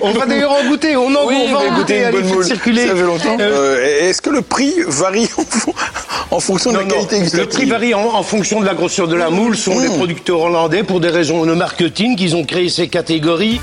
On 0.02 0.12
va 0.14 0.26
d'ailleurs 0.26 0.52
en 0.52 0.68
goûter, 0.68 0.96
on 0.96 1.08
en 1.14 1.26
Oui, 1.28 1.36
on 1.50 1.54
va 1.54 1.60
en 1.70 1.76
goûter 1.76 2.04
allez, 2.06 2.22
moule. 2.24 2.44
circuler. 2.44 2.88
Ça 2.88 2.96
fait 2.96 3.02
longtemps. 3.02 3.38
Euh, 3.40 3.78
Euh, 3.78 4.10
Est-ce 4.10 4.22
que 4.22 4.30
le 4.30 4.42
prix 4.42 4.74
varie 4.88 5.30
en, 5.38 5.44
fon- 5.44 5.74
en 6.32 6.40
fonction 6.40 6.72
de 6.72 6.78
la 6.78 6.84
non, 6.84 6.90
qualité 7.06 7.38
le 7.38 7.46
prix 7.46 7.66
varie 7.66 7.94
en, 7.94 8.02
en 8.16 8.24
fonction 8.24 8.60
de 8.62 8.66
la 8.66 8.74
grosseur 8.74 9.08
de 9.08 9.16
la 9.16 9.30
moule. 9.30 9.56
Ce 9.58 9.64
sont 9.72 9.80
les 9.80 9.88
producteurs 9.90 10.40
hollandais, 10.42 10.84
pour 10.84 11.00
des 11.00 11.10
raisons 11.10 11.46
de 11.46 11.54
marketing, 11.54 12.16
qu'ils 12.16 12.36
ont 12.36 12.44
créé 12.46 12.70
ces 12.70 12.88
catégories. 12.88 13.60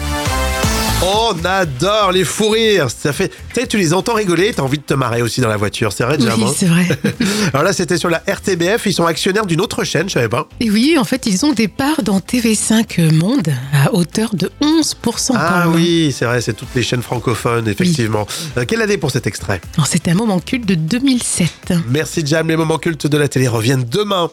On 1.07 1.37
adore 1.45 2.13
les 2.13 2.25
fous 2.25 2.49
rires. 2.51 2.89
Ça 2.91 3.13
fait, 3.13 3.29
tu 3.29 3.61
sais, 3.61 3.67
tu 3.67 3.77
les 3.77 3.93
entends 3.93 4.15
rigoler, 4.15 4.53
t'as 4.55 4.63
envie 4.63 4.79
de 4.79 4.83
te 4.85 4.95
marrer 4.95 5.21
aussi 5.21 5.41
dans 5.43 5.49
la 5.49 5.57
voiture. 5.59 5.93
C'est 5.93 6.05
vrai, 6.05 6.17
Oui, 6.19 6.25
Jam. 6.27 6.43
hein 6.43 6.53
c'est 6.57 6.67
vrai. 6.67 6.87
Alors 7.53 7.63
là, 7.63 7.73
c'était 7.75 7.99
sur 7.99 8.09
la 8.09 8.23
RTBF. 8.27 8.87
Ils 8.87 8.95
sont 8.95 9.05
actionnaires 9.05 9.45
d'une 9.45 9.61
autre 9.61 9.85
chaîne, 9.85 10.09
je 10.09 10.15
savais 10.15 10.29
pas. 10.31 10.49
Et 10.61 10.71
oui, 10.71 10.97
en 10.99 11.05
fait, 11.05 11.27
ils 11.27 11.45
ont 11.45 11.53
des 11.53 11.69
parts 11.69 12.03
dans 12.03 12.21
TV5 12.21 13.13
Monde 13.13 13.49
à 13.75 13.93
hauteur 13.93 14.35
de 14.35 14.51
11% 14.63 15.29
quand 15.29 15.35
Ah 15.37 15.69
oui, 15.69 16.15
c'est 16.17 16.25
vrai, 16.25 16.41
c'est 16.41 16.55
toutes 16.55 16.75
les 16.75 16.83
chaînes 16.83 17.03
francophones, 17.03 17.69
effectivement. 17.69 18.27
Euh, 18.57 18.65
quelle 18.67 18.81
année 18.81 18.97
pour 18.97 19.11
cet 19.11 19.27
extrait? 19.27 19.61
C'est 19.87 20.09
un 20.09 20.15
moment 20.15 20.41
culte 20.41 20.65
de 20.67 20.75
2007. 20.75 21.75
Merci 21.91 22.23
Jam, 22.25 22.49
les 22.49 22.57
moments 22.57 22.79
cultes 22.79 23.07
de 23.07 23.17
la 23.19 23.29
télé 23.29 23.47
reviennent 23.49 23.85
demain. 23.85 24.31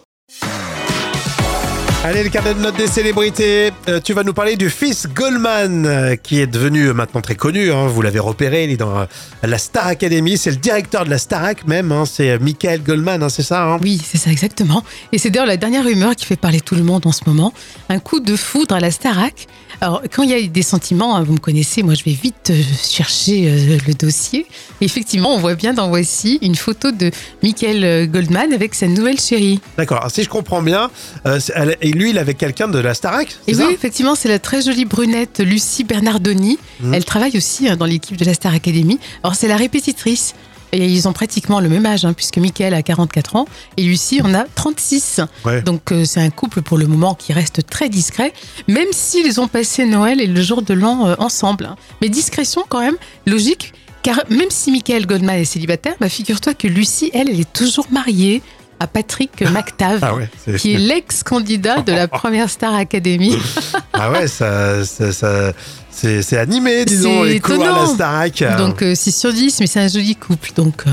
Allez, 2.04 2.24
le 2.24 2.30
carnet 2.30 2.56
de 2.56 2.60
notes 2.60 2.78
des 2.78 2.88
célébrités. 2.88 3.70
Euh, 3.88 4.00
tu 4.04 4.14
vas 4.14 4.24
nous 4.24 4.34
parler 4.34 4.56
du 4.56 4.72
fils 4.72 5.06
Goldman, 5.14 5.86
euh, 5.86 6.16
qui 6.16 6.40
est 6.40 6.48
devenu 6.48 6.92
maintenant 6.94 7.22
très 7.22 7.36
connu. 7.36 7.72
hein. 7.72 7.86
vous 7.86 8.02
l'avez 8.02 8.18
repéré, 8.18 8.64
il 8.64 8.72
est 8.72 8.78
dans 8.78 9.02
euh, 9.02 9.06
la 9.44 9.60
Star 9.60 9.86
Academy. 9.86 10.36
C'est 10.36 10.50
le 10.50 10.56
directeur 10.56 11.06
de 11.06 11.12
la 11.12 11.20
Starac 11.20 11.68
même. 11.68 11.92
hein. 11.92 12.06
c'est 12.08 12.40
Michael 12.40 12.82
Goldman, 12.82 13.22
hein, 13.22 13.30
c'est 13.30 13.44
ça 13.44 13.78
Oui, 13.84 14.02
c'est 14.04 14.18
ça 14.18 14.32
exactement. 14.32 14.84
Et 15.12 15.20
c'est 15.20 15.30
d'ailleurs 15.30 15.46
la 15.46 15.58
dernière 15.58 15.84
rumeur 15.86 16.16
qui 16.16 16.26
fait 16.26 16.36
parler 16.38 16.60
tout 16.60 16.74
le 16.74 16.84
monde 16.84 17.06
en 17.06 17.12
ce 17.12 17.22
moment. 17.28 17.54
Un 17.90 18.00
coup 18.00 18.20
de 18.20 18.36
foudre 18.36 18.74
à 18.74 18.80
la 18.80 18.90
Starac. 18.90 19.48
Alors, 19.84 20.04
quand 20.14 20.22
il 20.22 20.30
y 20.30 20.34
a 20.36 20.42
des 20.48 20.62
sentiments, 20.62 21.16
hein, 21.16 21.24
vous 21.24 21.34
me 21.34 21.40
connaissez, 21.40 21.82
moi 21.82 21.96
je 21.96 22.04
vais 22.04 22.12
vite 22.12 22.52
euh, 22.52 22.62
chercher 22.88 23.48
euh, 23.50 23.78
le 23.88 23.94
dossier. 23.96 24.46
Effectivement, 24.80 25.34
on 25.34 25.40
voit 25.40 25.56
bien 25.56 25.74
dans 25.74 25.90
Voici 25.90 26.38
une 26.44 26.54
photo 26.56 26.92
de 26.92 27.10
Michael 27.42 27.84
euh, 27.84 28.06
Goldman 28.06 28.54
avec 28.54 28.76
sa 28.76 28.86
nouvelle 28.88 29.20
chérie. 29.20 29.60
D'accord. 29.78 30.06
Si 30.14 30.22
je 30.22 30.30
comprends 30.30 30.62
bien, 30.62 30.92
euh, 31.26 31.40
elle- 31.56 31.78
et 31.82 31.92
lui, 31.92 32.12
il 32.12 32.20
avait 32.20 32.36
quelqu'un 32.36 32.68
de 32.68 32.78
la 32.78 32.94
Starac 32.94 33.36
Et 33.48 33.56
oui, 33.56 33.64
effectivement, 33.72 34.14
c'est 34.14 34.30
la 34.30 34.38
très 34.38 34.62
jolie 34.62 34.86
brunette 34.86 35.40
Lucie 35.40 35.84
Bernardoni. 35.84 36.60
Mhm. 36.82 36.94
Elle 36.94 37.04
travaille 37.06 37.36
aussi 37.36 37.68
hein, 37.68 37.76
dans 37.76 37.86
l'équipe 37.88 38.18
de 38.18 38.26
la 38.26 38.36
Star 38.36 38.54
Academy. 38.54 39.00
Alors, 39.24 39.34
c'est 39.36 39.48
la 39.48 39.58
répétitrice. 39.58 40.36
Et 40.74 40.86
ils 40.88 41.08
ont 41.08 41.14
pratiquement 41.14 41.60
le 41.60 41.70
même 41.70 41.86
âge, 41.86 42.06
hein, 42.06 42.14
puisque 42.14 42.38
Michael 42.38 42.74
a 42.74 42.82
44 42.82 43.36
ans 43.36 43.46
et 43.78 43.84
Lucie 43.84 44.22
en 44.22 44.34
a 44.34 44.46
36. 44.56 45.22
Ouais. 45.46 45.62
Donc, 45.62 45.92
euh, 45.92 46.06
c'est 46.06 46.22
un 46.22 46.30
couple 46.30 46.62
pour 46.62 46.78
le 46.78 46.88
moment 46.88 47.14
qui 47.14 47.34
reste 47.34 47.68
très 47.68 47.90
discret, 47.90 48.34
même 48.68 48.88
s'ils 48.92 49.40
ont 49.42 49.48
passé 49.48 49.86
Noël 49.86 50.22
et 50.22 50.28
le 50.28 50.42
jour 50.42 50.62
de 50.62 50.74
l'an 50.74 51.08
euh, 51.08 51.16
ensemble. 51.20 51.66
hein. 51.66 51.76
Mais 52.02 52.10
discrétion 52.10 52.64
quand 52.70 52.80
même, 52.80 52.96
logique, 53.26 53.74
car 54.04 54.24
même 54.30 54.50
si 54.50 54.72
Michael 54.72 55.06
Goldman 55.06 55.36
est 55.40 55.46
célibataire, 55.46 55.96
bah, 56.00 56.10
figure-toi 56.10 56.54
que 56.54 56.68
Lucie, 56.68 57.12
elle, 57.14 57.30
elle 57.30 57.40
est 57.40 57.54
toujours 57.54 57.88
mariée 57.92 58.42
à 58.82 58.88
Patrick 58.88 59.42
McTav, 59.54 60.00
Ah 60.02 60.16
ouais, 60.16 60.30
qui 60.58 60.74
est 60.74 60.78
l'ex-candidat 60.90 61.82
de 61.82 61.92
la 61.92 62.08
première 62.08 62.50
Star 62.50 62.74
Academy. 62.76 63.38
Ah 63.94 64.10
ouais, 64.12 64.28
ça, 64.28 64.84
ça- 64.86 65.12
ça- 65.14 65.52
c'est 65.92 66.38
animé, 66.38 66.86
disons, 66.86 67.22
les 67.24 67.40
couloirs 67.40 67.76
de 67.84 67.88
la. 67.88 67.94
Starac. 67.94 68.44
Donc 68.58 68.84
6 68.96 69.12
sur 69.12 69.32
10, 69.32 69.60
mais 69.60 69.68
c'est 69.68 69.80
un 69.80 69.88
joli 69.88 70.16
couple. 70.16 70.50
Donc 70.56 70.84
euh, 70.88 70.92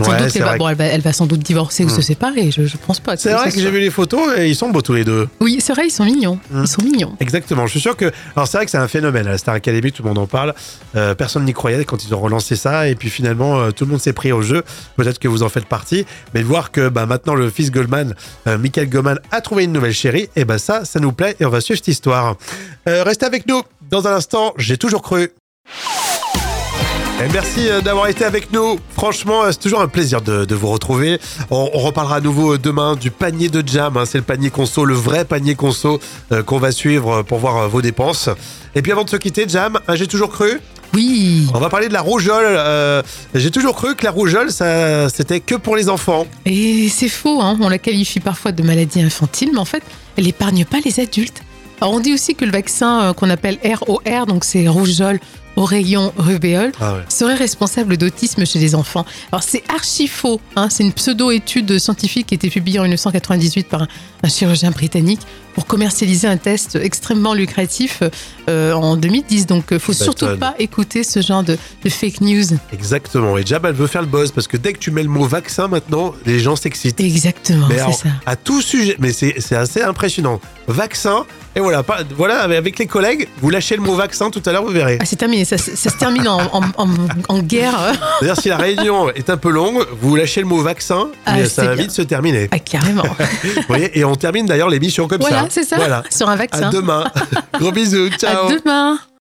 sans 0.00 0.10
Ouais, 0.12 0.18
doute 0.26 0.58
bon, 0.58 0.68
elle, 0.68 0.76
va, 0.76 0.84
elle 0.84 1.00
va 1.00 1.12
sans 1.12 1.26
doute 1.26 1.40
divorcer 1.40 1.84
ou 1.84 1.88
Hmm. 1.88 1.90
se 1.90 2.02
séparer. 2.02 2.50
Je, 2.50 2.66
je 2.66 2.76
pense 2.76 3.00
pas. 3.00 3.16
C'est 3.16 3.32
vrai 3.32 3.50
que 3.50 3.58
j'ai 3.60 3.70
vu 3.70 3.80
les 3.80 3.90
photos 3.90 4.36
et 4.38 4.48
ils 4.48 4.54
sont 4.56 4.70
beaux 4.70 4.82
tous 4.82 4.92
les 4.94 5.04
deux. 5.04 5.28
Oui, 5.40 5.58
c'est 5.60 5.72
vrai, 5.72 5.86
ils 5.86 5.90
sont 5.90 6.04
mignons. 6.04 6.38
Hmm. 6.50 6.62
Ils 6.62 6.68
sont 6.68 6.82
mignons. 6.82 7.16
Exactement. 7.20 7.66
Je 7.66 7.72
suis 7.72 7.80
sûr 7.80 7.96
que. 7.96 8.12
Alors, 8.36 8.46
c'est 8.46 8.56
vrai 8.58 8.64
que 8.66 8.70
c'est 8.70 8.78
un 8.78 8.88
phénomène. 8.88 9.26
À 9.26 9.30
la 9.32 9.38
Star 9.38 9.54
Academy, 9.54 9.90
tout 9.92 10.02
le 10.02 10.08
monde 10.08 10.18
en 10.18 10.26
parle. 10.26 10.54
Euh, 10.96 11.14
personne 11.14 11.44
n'y 11.44 11.52
croyait 11.52 11.84
quand 11.84 12.04
ils 12.04 12.14
ont 12.14 12.20
relancé 12.20 12.54
ça. 12.56 12.88
Et 12.88 12.94
puis 12.94 13.10
finalement, 13.10 13.58
euh, 13.60 13.70
tout 13.70 13.84
le 13.84 13.90
monde 13.90 14.00
s'est 14.00 14.12
pris 14.12 14.30
au 14.32 14.42
jeu. 14.42 14.62
Peut-être 14.96 15.18
que 15.18 15.28
vous 15.28 15.42
en 15.42 15.48
faites 15.48 15.66
partie. 15.66 16.06
Mais 16.34 16.40
de 16.40 16.46
voir 16.46 16.70
que 16.70 16.88
bah, 16.88 17.06
maintenant, 17.06 17.34
le 17.34 17.50
fils 17.50 17.70
Goldman, 17.70 18.14
euh, 18.46 18.58
Michael 18.58 18.88
Goldman, 18.88 19.18
a 19.30 19.40
trouvé 19.40 19.64
une 19.64 19.72
nouvelle 19.72 19.92
chérie, 19.94 20.28
et 20.36 20.44
ben 20.44 20.58
ça, 20.58 20.84
ça 20.84 21.00
nous 21.00 21.12
plaît. 21.12 21.36
Et 21.40 21.44
on 21.44 21.50
va 21.50 21.60
suivre 21.60 21.78
cette 21.78 21.88
histoire. 21.88 22.36
Restez 22.86 23.26
avec 23.26 23.46
nous. 23.46 23.62
Dans 23.90 24.06
un 24.06 24.12
instant, 24.14 24.54
j'ai 24.58 24.76
toujours 24.76 25.02
cru. 25.02 25.30
Et 27.20 27.28
merci 27.32 27.68
euh, 27.68 27.80
d'avoir 27.80 28.06
été 28.06 28.24
avec 28.24 28.52
nous. 28.52 28.78
Franchement, 28.92 29.42
euh, 29.42 29.48
c'est 29.50 29.58
toujours 29.58 29.80
un 29.80 29.88
plaisir 29.88 30.20
de, 30.22 30.44
de 30.44 30.54
vous 30.54 30.68
retrouver. 30.68 31.18
On, 31.50 31.68
on 31.74 31.78
reparlera 31.80 32.16
à 32.16 32.20
nouveau 32.20 32.54
euh, 32.54 32.58
demain 32.58 32.94
du 32.94 33.10
panier 33.10 33.48
de 33.48 33.66
jam. 33.66 33.96
hein. 33.96 34.04
C'est 34.06 34.18
le 34.18 34.24
panier 34.24 34.50
conso, 34.50 34.84
le 34.84 34.94
vrai 34.94 35.24
panier 35.24 35.56
conso 35.56 35.98
euh, 36.30 36.44
qu'on 36.44 36.58
va 36.58 36.70
suivre 36.70 37.22
pour 37.22 37.38
voir 37.38 37.56
euh, 37.56 37.66
vos 37.66 37.82
dépenses. 37.82 38.28
Et 38.76 38.82
puis 38.82 38.92
avant 38.92 39.02
de 39.02 39.10
se 39.10 39.16
quitter, 39.16 39.46
Jam, 39.48 39.80
hein, 39.88 39.94
j'ai 39.96 40.06
toujours 40.06 40.30
cru. 40.30 40.60
Oui. 40.94 41.48
On 41.52 41.58
va 41.58 41.68
parler 41.68 41.88
de 41.88 41.92
la 41.92 42.00
rougeole. 42.02 42.44
Euh, 42.46 43.02
j'ai 43.34 43.50
toujours 43.50 43.74
cru 43.74 43.96
que 43.96 44.04
la 44.04 44.12
rougeole, 44.12 44.52
ça, 44.52 45.08
c'était 45.08 45.40
que 45.40 45.56
pour 45.56 45.74
les 45.74 45.88
enfants. 45.88 46.24
Et 46.46 46.88
c'est 46.88 47.08
faux, 47.08 47.40
hein. 47.42 47.58
on 47.60 47.68
la 47.68 47.78
qualifie 47.78 48.20
parfois 48.20 48.52
de 48.52 48.62
maladie 48.62 49.02
infantile, 49.02 49.50
mais 49.52 49.58
en 49.58 49.64
fait, 49.64 49.82
elle 50.16 50.24
n'épargne 50.24 50.64
pas 50.64 50.78
les 50.84 51.00
adultes. 51.00 51.42
Alors 51.80 51.94
on 51.94 52.00
dit 52.00 52.12
aussi 52.14 52.34
que 52.36 52.44
le 52.44 52.50
vaccin 52.52 53.12
qu'on 53.16 53.28
appelle 53.30 53.58
ROR, 53.64 54.26
donc 54.26 54.44
c'est 54.44 54.66
rougeole, 54.66 55.20
oreillon, 55.58 56.12
rubéole, 56.16 56.72
Ah 56.80 56.94
ouais. 56.94 57.00
serait 57.08 57.34
responsable 57.34 57.96
d'autisme 57.96 58.46
chez 58.46 58.58
les 58.58 58.74
enfants. 58.74 59.04
Alors 59.32 59.42
c'est 59.42 59.62
archi 59.68 60.06
faux, 60.06 60.40
hein. 60.56 60.68
c'est 60.70 60.84
une 60.84 60.92
pseudo-étude 60.92 61.78
scientifique 61.78 62.26
qui 62.28 62.34
a 62.34 62.36
été 62.36 62.48
publiée 62.50 62.78
en 62.78 62.82
1998 62.82 63.68
par 63.68 63.82
un, 63.82 63.88
un 64.22 64.28
chirurgien 64.28 64.70
britannique 64.70 65.20
pour 65.58 65.66
commercialiser 65.66 66.28
un 66.28 66.36
test 66.36 66.76
extrêmement 66.80 67.34
lucratif 67.34 68.04
euh, 68.48 68.72
en 68.74 68.96
2010. 68.96 69.46
Donc 69.46 69.64
il 69.72 69.80
faut 69.80 69.92
Tu 69.92 70.04
surtout 70.04 70.26
m'étonnes. 70.26 70.38
pas 70.38 70.54
écouter 70.60 71.02
ce 71.02 71.20
genre 71.20 71.42
de, 71.42 71.58
de 71.82 71.88
fake 71.90 72.20
news. 72.20 72.44
Exactement. 72.72 73.36
Et 73.36 73.44
Jam, 73.44 73.60
elle 73.64 73.72
veut 73.72 73.88
faire 73.88 74.02
le 74.02 74.06
buzz 74.06 74.30
parce 74.30 74.46
que 74.46 74.56
dès 74.56 74.72
que 74.72 74.78
tu 74.78 74.92
mets 74.92 75.02
le 75.02 75.08
mot 75.08 75.24
vaccin 75.24 75.66
maintenant, 75.66 76.14
les 76.26 76.38
gens 76.38 76.54
s'excitent. 76.54 77.00
Exactement, 77.00 77.66
Mais 77.68 77.78
c'est 77.78 78.04
ça. 78.04 78.08
à 78.24 78.36
tout 78.36 78.62
sujet, 78.62 78.94
mais 79.00 79.10
c'est 79.12 79.56
assez 79.56 79.82
impressionnant. 79.82 80.40
Vaccin, 80.68 81.24
et 81.56 81.60
voilà, 81.60 81.82
pas, 81.82 82.00
voilà, 82.16 82.42
avec 82.42 82.78
les 82.78 82.86
collègues, 82.86 83.26
vous 83.40 83.48
lâchez 83.50 83.74
le 83.74 83.80
mot 83.82 83.94
vaccin 83.94 84.30
tout 84.30 84.42
à 84.44 84.52
l'heure, 84.52 84.62
vous 84.62 84.68
verrez. 84.70 84.98
Ah, 85.00 85.06
c'est 85.06 85.16
terminé, 85.16 85.44
ça, 85.46 85.56
ça 85.58 85.90
se 85.90 85.96
termine 85.96 86.28
en, 86.28 86.38
en- 86.52 86.62
en- 86.76 86.88
en 87.28 87.38
guerre. 87.40 87.74
D'ailleurs, 88.20 88.38
si 88.38 88.50
la 88.50 88.58
réunion 88.58 89.10
est 89.10 89.30
un 89.30 89.38
peu 89.38 89.48
longue, 89.50 89.82
vous 90.02 90.14
lâchez 90.14 90.40
le 90.42 90.46
mot 90.46 90.58
vaccin, 90.62 91.08
Ah, 91.26 91.36
c'est 91.38 91.48
ça 91.48 91.64
va 91.64 91.74
bien. 91.74 91.84
vite 91.84 91.90
se 91.90 92.02
terminer. 92.02 92.48
Ah, 92.52 92.58
carrément. 92.58 93.02
Vous 93.42 93.62
voyez, 93.66 93.98
et 93.98 94.04
on 94.04 94.14
termine 94.14 94.44
d'ailleurs 94.46 94.68
l'émission 94.68 95.08
comme 95.08 95.20
Voilà, 95.22 95.44
ça. 95.44 95.47
C'est 95.50 95.64
ça. 95.64 95.76
Voilà. 95.76 96.02
Sur 96.10 96.28
un 96.28 96.36
vaccin. 96.36 96.68
À 96.68 96.70
demain. 96.70 97.04
Gros 97.58 97.72
bisous. 97.72 98.10
Ciao. 98.10 98.48
À 98.48 98.52
demain. 98.52 98.98